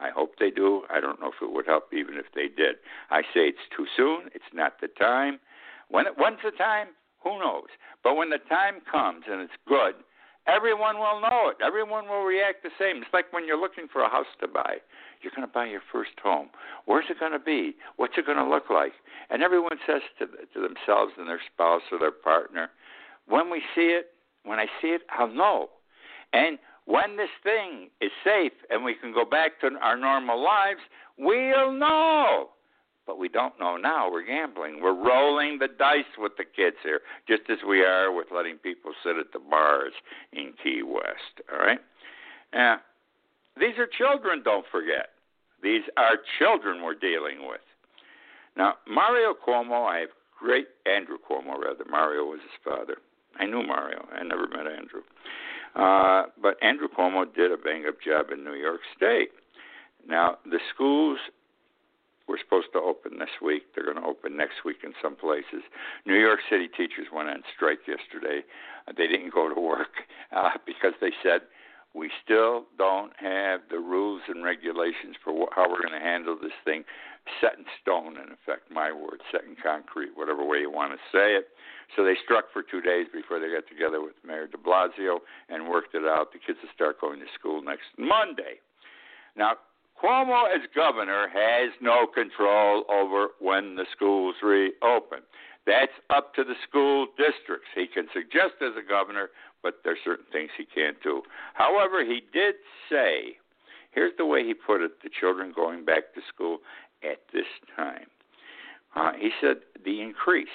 I 0.00 0.10
hope 0.10 0.34
they 0.38 0.50
do. 0.50 0.82
I 0.90 1.00
don't 1.00 1.20
know 1.20 1.28
if 1.28 1.42
it 1.42 1.52
would 1.52 1.66
help 1.66 1.92
even 1.92 2.14
if 2.14 2.26
they 2.34 2.46
did. 2.46 2.76
I 3.10 3.22
say 3.34 3.50
it's 3.50 3.68
too 3.76 3.86
soon. 3.96 4.30
It's 4.34 4.52
not 4.52 4.80
the 4.80 4.88
time. 4.88 5.40
When 5.88 6.06
it, 6.06 6.12
when's 6.16 6.38
the 6.44 6.52
time? 6.52 6.88
Who 7.24 7.38
knows? 7.40 7.66
But 8.04 8.14
when 8.14 8.30
the 8.30 8.38
time 8.48 8.80
comes 8.90 9.24
and 9.28 9.40
it's 9.40 9.58
good, 9.66 9.94
everyone 10.46 10.98
will 10.98 11.20
know 11.20 11.50
it. 11.50 11.56
Everyone 11.64 12.06
will 12.06 12.22
react 12.22 12.62
the 12.62 12.70
same. 12.78 13.02
It's 13.02 13.12
like 13.12 13.32
when 13.32 13.46
you're 13.46 13.60
looking 13.60 13.88
for 13.92 14.02
a 14.02 14.08
house 14.08 14.30
to 14.40 14.46
buy 14.46 14.78
you're 15.22 15.32
going 15.34 15.46
to 15.46 15.52
buy 15.52 15.66
your 15.66 15.82
first 15.92 16.12
home. 16.22 16.48
Where's 16.86 17.06
it 17.10 17.20
going 17.20 17.32
to 17.32 17.38
be? 17.38 17.74
What's 17.96 18.14
it 18.16 18.26
going 18.26 18.38
to 18.38 18.48
look 18.48 18.70
like? 18.70 18.92
And 19.30 19.42
everyone 19.42 19.78
says 19.86 20.02
to, 20.18 20.26
to 20.26 20.60
themselves 20.60 21.12
and 21.18 21.28
their 21.28 21.40
spouse 21.52 21.82
or 21.92 21.98
their 21.98 22.12
partner, 22.12 22.70
when 23.26 23.50
we 23.50 23.62
see 23.74 23.88
it, 23.98 24.06
when 24.44 24.58
I 24.58 24.66
see 24.80 24.88
it, 24.88 25.02
I'll 25.10 25.28
know. 25.28 25.68
And 26.32 26.58
when 26.86 27.16
this 27.16 27.28
thing 27.42 27.90
is 28.00 28.10
safe 28.24 28.52
and 28.70 28.84
we 28.84 28.94
can 28.94 29.12
go 29.12 29.24
back 29.24 29.60
to 29.60 29.70
our 29.82 29.96
normal 29.96 30.42
lives, 30.42 30.80
we'll 31.18 31.72
know. 31.72 32.48
but 33.08 33.18
we 33.18 33.28
don't 33.28 33.58
know 33.58 33.76
now. 33.76 34.08
We're 34.12 34.24
gambling. 34.24 34.80
We're 34.82 34.92
rolling 34.92 35.58
the 35.58 35.66
dice 35.66 36.04
with 36.18 36.32
the 36.36 36.44
kids 36.44 36.76
here, 36.84 37.00
just 37.26 37.42
as 37.50 37.56
we 37.66 37.80
are 37.80 38.12
with 38.12 38.26
letting 38.32 38.58
people 38.58 38.92
sit 39.02 39.16
at 39.16 39.32
the 39.32 39.38
bars 39.38 39.94
in 40.32 40.52
Key 40.62 40.82
West. 40.84 41.40
All 41.50 41.58
right? 41.58 41.80
Now, 42.52 42.80
these 43.58 43.78
are 43.78 43.86
children, 43.86 44.42
don't 44.44 44.66
forget. 44.70 45.10
These 45.62 45.82
are 45.96 46.16
children 46.38 46.82
we're 46.82 46.94
dealing 46.94 47.46
with. 47.46 47.60
Now, 48.56 48.74
Mario 48.88 49.34
Cuomo, 49.34 49.86
I 49.88 49.98
have 50.00 50.10
great 50.38 50.66
Andrew 50.86 51.18
Cuomo 51.18 51.58
rather. 51.58 51.84
Mario 51.90 52.24
was 52.24 52.40
his 52.40 52.58
father. 52.64 52.98
I 53.38 53.46
knew 53.46 53.62
Mario. 53.62 54.06
I 54.12 54.22
never 54.22 54.48
met 54.48 54.66
Andrew. 54.66 55.02
Uh, 55.74 56.24
but 56.40 56.56
Andrew 56.62 56.88
Cuomo 56.88 57.24
did 57.34 57.52
a 57.52 57.56
bang 57.56 57.84
up 57.86 58.00
job 58.00 58.26
in 58.32 58.44
New 58.44 58.54
York 58.54 58.80
State. 58.96 59.30
Now, 60.08 60.38
the 60.44 60.58
schools 60.74 61.18
were 62.28 62.38
supposed 62.42 62.68
to 62.72 62.78
open 62.78 63.18
this 63.18 63.40
week. 63.42 63.62
They're 63.74 63.84
going 63.84 63.96
to 63.96 64.08
open 64.08 64.36
next 64.36 64.64
week 64.64 64.78
in 64.84 64.92
some 65.02 65.16
places. 65.16 65.62
New 66.04 66.18
York 66.18 66.40
City 66.50 66.68
teachers 66.68 67.08
went 67.12 67.28
on 67.28 67.42
strike 67.54 67.80
yesterday. 67.88 68.44
They 68.96 69.06
didn't 69.06 69.32
go 69.32 69.52
to 69.52 69.60
work 69.60 70.04
uh, 70.36 70.50
because 70.66 70.92
they 71.00 71.12
said 71.22 71.42
we 71.94 72.10
still 72.22 72.64
don't 72.76 73.12
have 73.18 73.60
the 73.70 73.78
rules 73.78 74.22
and 74.28 74.44
regulations 74.44 75.16
for 75.24 75.48
how 75.54 75.68
we're 75.68 75.82
going 75.82 75.98
to 75.98 76.04
handle 76.04 76.36
this 76.40 76.52
thing 76.64 76.84
set 77.40 77.58
in 77.58 77.64
stone, 77.80 78.16
in 78.16 78.32
effect, 78.32 78.70
my 78.70 78.92
word, 78.92 79.20
set 79.30 79.44
in 79.44 79.56
concrete, 79.60 80.10
whatever 80.14 80.44
way 80.44 80.58
you 80.58 80.70
want 80.70 80.92
to 80.92 80.98
say 81.12 81.36
it. 81.36 81.48
So 81.96 82.04
they 82.04 82.16
struck 82.24 82.46
for 82.52 82.62
two 82.62 82.80
days 82.80 83.06
before 83.12 83.40
they 83.40 83.52
got 83.52 83.68
together 83.68 84.00
with 84.00 84.14
Mayor 84.24 84.46
de 84.46 84.56
Blasio 84.56 85.20
and 85.48 85.68
worked 85.68 85.94
it 85.94 86.04
out. 86.04 86.32
The 86.32 86.38
kids 86.38 86.58
will 86.62 86.72
start 86.74 87.00
going 87.00 87.20
to 87.20 87.26
school 87.38 87.62
next 87.62 87.88
Monday. 87.98 88.60
Now, 89.36 89.56
Cuomo, 90.02 90.46
as 90.46 90.62
governor, 90.74 91.28
has 91.32 91.72
no 91.80 92.06
control 92.06 92.84
over 92.88 93.28
when 93.40 93.74
the 93.74 93.84
schools 93.94 94.36
reopen. 94.42 95.20
That's 95.66 95.92
up 96.08 96.34
to 96.34 96.44
the 96.44 96.54
school 96.66 97.08
districts. 97.18 97.68
He 97.74 97.86
can 97.86 98.06
suggest 98.14 98.62
as 98.62 98.72
a 98.78 98.88
governor, 98.88 99.28
but 99.62 99.80
there's 99.84 99.98
certain 100.04 100.26
things 100.32 100.50
he 100.56 100.64
can't 100.64 100.96
do. 101.02 101.22
However, 101.54 102.04
he 102.04 102.22
did 102.32 102.54
say, 102.90 103.36
here's 103.90 104.12
the 104.18 104.26
way 104.26 104.44
he 104.44 104.54
put 104.54 104.80
it: 104.80 105.02
the 105.02 105.10
children 105.20 105.52
going 105.54 105.84
back 105.84 106.14
to 106.14 106.20
school 106.32 106.58
at 107.02 107.18
this 107.32 107.46
time. 107.76 108.06
Uh, 108.94 109.12
he 109.18 109.30
said 109.40 109.56
the 109.84 110.00
increase 110.00 110.48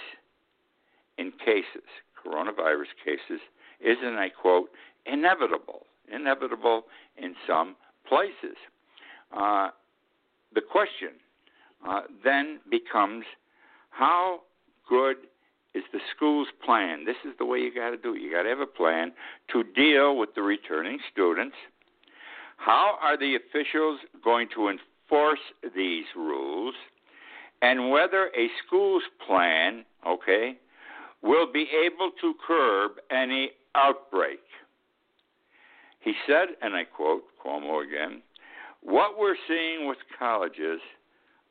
in 1.18 1.32
cases, 1.32 1.88
coronavirus 2.26 2.92
cases, 3.04 3.42
is, 3.80 3.98
and 4.02 4.18
I 4.18 4.30
quote, 4.30 4.70
inevitable. 5.06 5.86
Inevitable 6.12 6.84
in 7.18 7.36
some 7.48 7.76
places. 8.08 8.58
Uh, 9.36 9.70
the 10.54 10.62
question 10.62 11.10
uh, 11.88 12.02
then 12.24 12.60
becomes 12.70 13.26
how 13.89 14.39
good 14.88 15.18
is 15.74 15.84
the 15.92 16.00
school's 16.16 16.48
plan? 16.64 17.06
This 17.06 17.16
is 17.26 17.34
the 17.38 17.46
way 17.46 17.60
you 17.60 17.74
got 17.74 17.92
to 17.92 17.98
do 17.98 18.14
it. 18.16 18.22
You 18.22 18.32
got 18.32 18.44
to 18.44 18.50
have 18.50 18.60
a 18.60 18.66
plan 18.66 19.12
to 19.52 19.64
deal 19.64 20.18
with 20.18 20.36
the 20.36 20.42
returning 20.42 21.00
students. 21.12 21.56
How 22.58 22.98
are 23.02 23.18
the 23.18 23.36
officials 23.36 24.00
going 24.24 24.48
to 24.56 24.70
enforce 24.70 25.40
these 25.76 26.06
rules? 26.16 26.76
And 27.62 27.90
whether 27.92 28.28
a 28.38 28.48
school's 28.66 29.04
plan, 29.26 29.86
okay, 30.08 30.58
will 31.22 31.52
be 31.52 31.68
able 31.86 32.12
to 32.22 32.34
curb 32.46 32.92
any 33.10 33.52
outbreak. 33.76 34.40
He 36.02 36.14
said, 36.28 36.50
and 36.62 36.76
I 36.76 36.84
quote 36.84 37.24
Cuomo 37.44 37.84
again, 37.86 38.22
what 38.82 39.18
we're 39.18 39.38
seeing 39.48 39.88
with 39.88 39.98
colleges, 40.20 40.82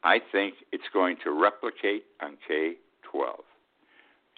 I 0.05 0.19
think 0.31 0.55
it's 0.71 0.85
going 0.93 1.17
to 1.25 1.31
replicate 1.31 2.05
on 2.21 2.37
K 2.47 2.75
12. 3.11 3.37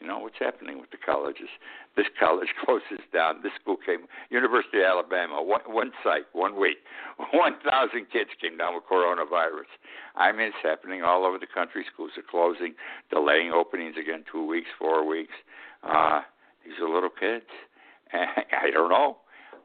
You 0.01 0.09
know 0.09 0.19
what's 0.19 0.39
happening 0.41 0.81
with 0.81 0.91
the 0.91 0.97
colleges? 0.99 1.49
This 1.97 2.07
college 2.19 2.49
closes 2.65 3.05
down. 3.13 3.43
This 3.43 3.53
school 3.61 3.77
came, 3.77 4.07
University 4.29 4.79
of 4.79 4.85
Alabama, 4.85 5.43
one, 5.43 5.61
one 5.67 5.93
site, 6.03 6.27
one 6.33 6.59
week, 6.59 6.79
1,000 7.33 7.63
kids 8.13 8.31
came 8.41 8.59
down 8.59 8.75
with 8.75 8.85
coronavirus. 8.91 9.71
I 10.17 10.33
mean, 10.33 10.49
it's 10.49 10.63
happening 10.63 11.03
all 11.03 11.25
over 11.25 11.39
the 11.39 11.47
country. 11.47 11.85
Schools 11.93 12.11
are 12.17 12.27
closing, 12.29 12.75
delaying 13.11 13.53
openings 13.53 13.95
again 14.01 14.25
two 14.31 14.45
weeks, 14.45 14.69
four 14.79 15.07
weeks. 15.07 15.35
Uh, 15.83 16.23
these 16.65 16.75
are 16.83 16.93
little 16.93 17.11
kids. 17.11 17.47
I 18.13 18.71
don't 18.73 18.91
know. 18.91 19.19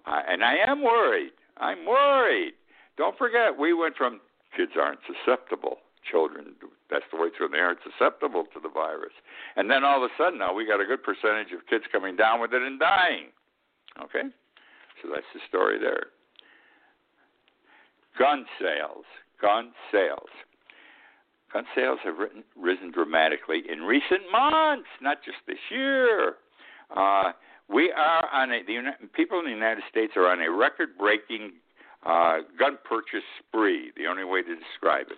Uh, 0.05 0.21
and 0.27 0.43
I 0.43 0.55
am 0.67 0.83
worried. 0.83 1.31
I'm 1.57 1.85
worried. 1.85 2.53
Don't 2.97 3.17
forget, 3.17 3.57
we 3.57 3.73
went 3.73 3.95
from 3.95 4.21
kids 4.55 4.71
aren't 4.79 4.99
susceptible, 5.07 5.77
children, 6.09 6.55
that's 6.89 7.05
the 7.11 7.19
way 7.21 7.29
through, 7.35 7.49
they 7.49 7.59
aren't 7.59 7.79
susceptible 7.83 8.45
to 8.53 8.59
the 8.59 8.69
virus. 8.69 9.13
And 9.55 9.69
then 9.69 9.83
all 9.83 10.03
of 10.03 10.09
a 10.09 10.13
sudden 10.17 10.39
now 10.39 10.53
we 10.53 10.65
got 10.65 10.81
a 10.81 10.85
good 10.85 11.03
percentage 11.03 11.53
of 11.53 11.65
kids 11.69 11.85
coming 11.91 12.15
down 12.15 12.41
with 12.41 12.53
it 12.53 12.61
and 12.61 12.79
dying. 12.79 13.29
Okay? 14.01 14.27
So 15.01 15.09
that's 15.13 15.29
the 15.33 15.39
story 15.47 15.79
there. 15.79 16.07
Gun 18.17 18.45
sales. 18.59 19.05
Gun 19.41 19.71
sales. 19.91 20.29
Gun 21.53 21.63
sales 21.73 21.99
have 22.03 22.17
written, 22.17 22.43
risen 22.55 22.91
dramatically 22.91 23.63
in 23.71 23.81
recent 23.81 24.21
months, 24.31 24.89
not 25.01 25.23
just 25.23 25.37
this 25.47 25.57
year. 25.71 26.35
Uh, 26.95 27.31
we 27.69 27.91
are 27.91 28.27
on 28.33 28.51
a, 28.51 28.61
the 28.65 29.07
people 29.13 29.39
in 29.39 29.45
the 29.45 29.51
United 29.51 29.83
States 29.89 30.13
are 30.15 30.27
on 30.27 30.41
a 30.41 30.51
record 30.51 30.97
breaking 30.97 31.53
uh, 32.05 32.37
gun 32.57 32.77
purchase 32.83 33.25
spree, 33.39 33.91
the 33.97 34.07
only 34.07 34.23
way 34.23 34.41
to 34.41 34.55
describe 34.55 35.07
it. 35.09 35.17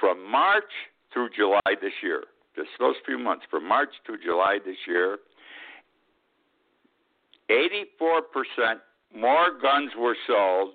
From 0.00 0.28
March 0.30 0.70
through 1.12 1.30
July 1.36 1.60
this 1.80 1.92
year, 2.02 2.24
just 2.56 2.68
those 2.78 2.94
few 3.04 3.18
months, 3.18 3.44
from 3.50 3.66
March 3.66 3.90
to 4.06 4.16
July 4.22 4.58
this 4.64 4.76
year, 4.86 5.18
84% 7.50 8.20
more 9.14 9.58
guns 9.60 9.92
were 9.98 10.16
sold 10.26 10.74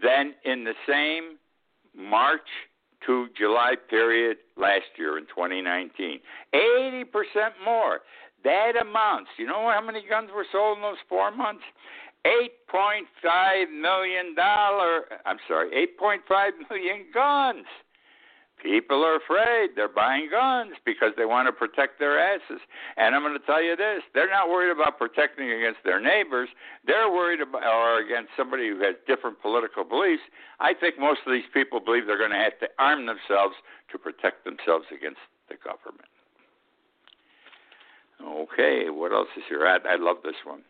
than 0.00 0.34
in 0.44 0.64
the 0.64 0.74
same 0.88 1.38
March 1.96 2.40
to 3.06 3.26
July 3.36 3.74
period 3.90 4.38
last 4.56 4.86
year 4.96 5.18
in 5.18 5.24
2019. 5.24 6.20
80% 6.54 7.04
more. 7.64 8.00
That 8.44 8.72
amounts. 8.80 9.30
You 9.38 9.46
know 9.46 9.70
how 9.72 9.80
many 9.84 10.02
guns 10.08 10.30
were 10.34 10.46
sold 10.50 10.78
in 10.78 10.82
those 10.82 10.96
four 11.08 11.30
months? 11.30 11.62
$8.5 12.24 13.70
million. 13.80 14.34
I'm 14.38 15.38
sorry, 15.48 15.88
8.5 16.00 16.50
million 16.70 17.06
guns. 17.12 17.66
People 18.62 19.02
are 19.02 19.16
afraid. 19.16 19.70
They're 19.74 19.90
buying 19.90 20.30
guns 20.30 20.78
because 20.86 21.10
they 21.16 21.26
want 21.26 21.48
to 21.48 21.52
protect 21.52 21.98
their 21.98 22.14
asses. 22.14 22.62
And 22.96 23.14
I'm 23.14 23.22
going 23.22 23.34
to 23.34 23.44
tell 23.44 23.62
you 23.62 23.74
this 23.74 24.02
they're 24.14 24.30
not 24.30 24.48
worried 24.48 24.70
about 24.70 24.98
protecting 24.98 25.50
against 25.50 25.80
their 25.84 25.98
neighbors. 25.98 26.48
They're 26.86 27.10
worried 27.10 27.40
about, 27.40 27.64
or 27.66 27.98
against 27.98 28.30
somebody 28.36 28.68
who 28.68 28.78
has 28.86 28.94
different 29.08 29.42
political 29.42 29.82
beliefs. 29.82 30.22
I 30.60 30.74
think 30.78 30.94
most 30.98 31.20
of 31.26 31.32
these 31.32 31.50
people 31.52 31.80
believe 31.80 32.06
they're 32.06 32.22
going 32.22 32.30
to 32.30 32.38
have 32.38 32.58
to 32.60 32.68
arm 32.78 33.06
themselves 33.06 33.58
to 33.90 33.98
protect 33.98 34.44
themselves 34.44 34.86
against 34.94 35.20
the 35.50 35.56
government. 35.58 36.06
Okay, 38.22 38.90
what 38.90 39.10
else 39.10 39.28
is 39.36 39.42
here? 39.48 39.66
I, 39.66 39.82
I 39.82 39.96
love 39.98 40.18
this 40.22 40.38
one. 40.46 40.62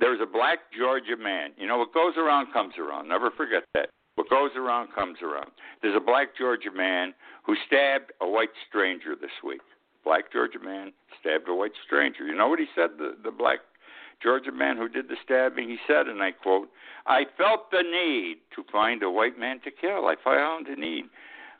There's 0.00 0.20
a 0.22 0.26
black 0.26 0.72
Georgia 0.76 1.18
man. 1.20 1.50
You 1.58 1.66
know, 1.68 1.76
what 1.76 1.92
goes 1.92 2.14
around 2.16 2.50
comes 2.52 2.74
around. 2.78 3.08
Never 3.08 3.30
forget 3.30 3.64
that. 3.74 3.90
What 4.14 4.28
goes 4.28 4.50
around 4.56 4.88
comes 4.94 5.18
around. 5.22 5.50
There's 5.80 5.96
a 5.96 6.00
black 6.00 6.36
Georgia 6.36 6.70
man 6.70 7.14
who 7.44 7.54
stabbed 7.66 8.12
a 8.20 8.28
white 8.28 8.52
stranger 8.68 9.16
this 9.18 9.30
week. 9.44 9.60
Black 10.04 10.32
Georgia 10.32 10.58
man 10.58 10.92
stabbed 11.20 11.48
a 11.48 11.54
white 11.54 11.72
stranger. 11.84 12.26
You 12.26 12.34
know 12.34 12.48
what 12.48 12.58
he 12.58 12.66
said, 12.74 12.90
the, 12.98 13.16
the 13.22 13.30
black 13.30 13.60
Georgia 14.22 14.52
man 14.52 14.76
who 14.76 14.88
did 14.88 15.08
the 15.08 15.16
stabbing? 15.24 15.68
He 15.68 15.78
said, 15.86 16.06
and 16.06 16.22
I 16.22 16.32
quote, 16.32 16.68
I 17.06 17.24
felt 17.36 17.70
the 17.70 17.82
need 17.82 18.38
to 18.54 18.64
find 18.70 19.02
a 19.02 19.10
white 19.10 19.38
man 19.38 19.60
to 19.64 19.70
kill. 19.70 20.06
I 20.06 20.14
found 20.22 20.66
a 20.68 20.76
need. 20.76 21.04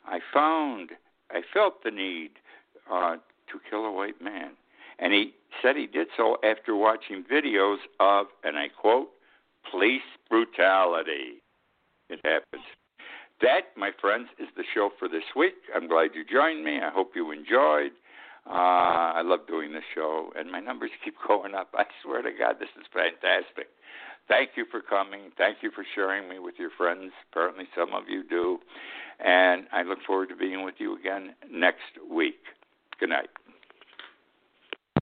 I 0.05 0.19
found, 0.33 0.91
I 1.31 1.41
felt 1.53 1.83
the 1.83 1.91
need 1.91 2.31
uh, 2.91 3.15
to 3.15 3.59
kill 3.69 3.85
a 3.85 3.91
white 3.91 4.21
man. 4.21 4.51
And 4.99 5.11
he 5.11 5.33
said 5.61 5.75
he 5.75 5.87
did 5.87 6.07
so 6.15 6.37
after 6.43 6.75
watching 6.75 7.23
videos 7.23 7.77
of, 7.99 8.27
and 8.43 8.57
I 8.57 8.67
quote, 8.69 9.09
police 9.69 10.01
brutality. 10.29 11.42
It 12.09 12.19
happens. 12.23 12.63
That, 13.41 13.75
my 13.75 13.91
friends, 13.99 14.29
is 14.39 14.47
the 14.55 14.63
show 14.73 14.89
for 14.99 15.07
this 15.07 15.23
week. 15.35 15.55
I'm 15.75 15.87
glad 15.87 16.11
you 16.13 16.23
joined 16.23 16.63
me. 16.63 16.79
I 16.79 16.91
hope 16.91 17.11
you 17.15 17.31
enjoyed. 17.31 17.91
Uh, 18.45 19.15
I 19.15 19.21
love 19.23 19.47
doing 19.47 19.71
this 19.71 19.83
show, 19.95 20.31
and 20.35 20.51
my 20.51 20.59
numbers 20.59 20.91
keep 21.03 21.15
going 21.27 21.55
up. 21.55 21.69
I 21.73 21.85
swear 22.03 22.21
to 22.21 22.31
God, 22.31 22.55
this 22.59 22.69
is 22.79 22.85
fantastic. 22.93 23.67
Thank 24.27 24.51
you 24.55 24.65
for 24.71 24.81
coming. 24.81 25.31
Thank 25.37 25.57
you 25.61 25.71
for 25.71 25.85
sharing 25.95 26.29
me 26.29 26.39
with 26.39 26.55
your 26.57 26.69
friends. 26.77 27.11
Apparently, 27.31 27.65
some 27.75 27.93
of 27.93 28.07
you 28.07 28.23
do. 28.23 28.59
And 29.19 29.65
I 29.71 29.83
look 29.83 29.99
forward 30.07 30.29
to 30.29 30.35
being 30.35 30.63
with 30.63 30.75
you 30.77 30.97
again 30.97 31.35
next 31.51 31.99
week. 32.09 32.39
Good 32.99 33.09
night. 33.09 33.29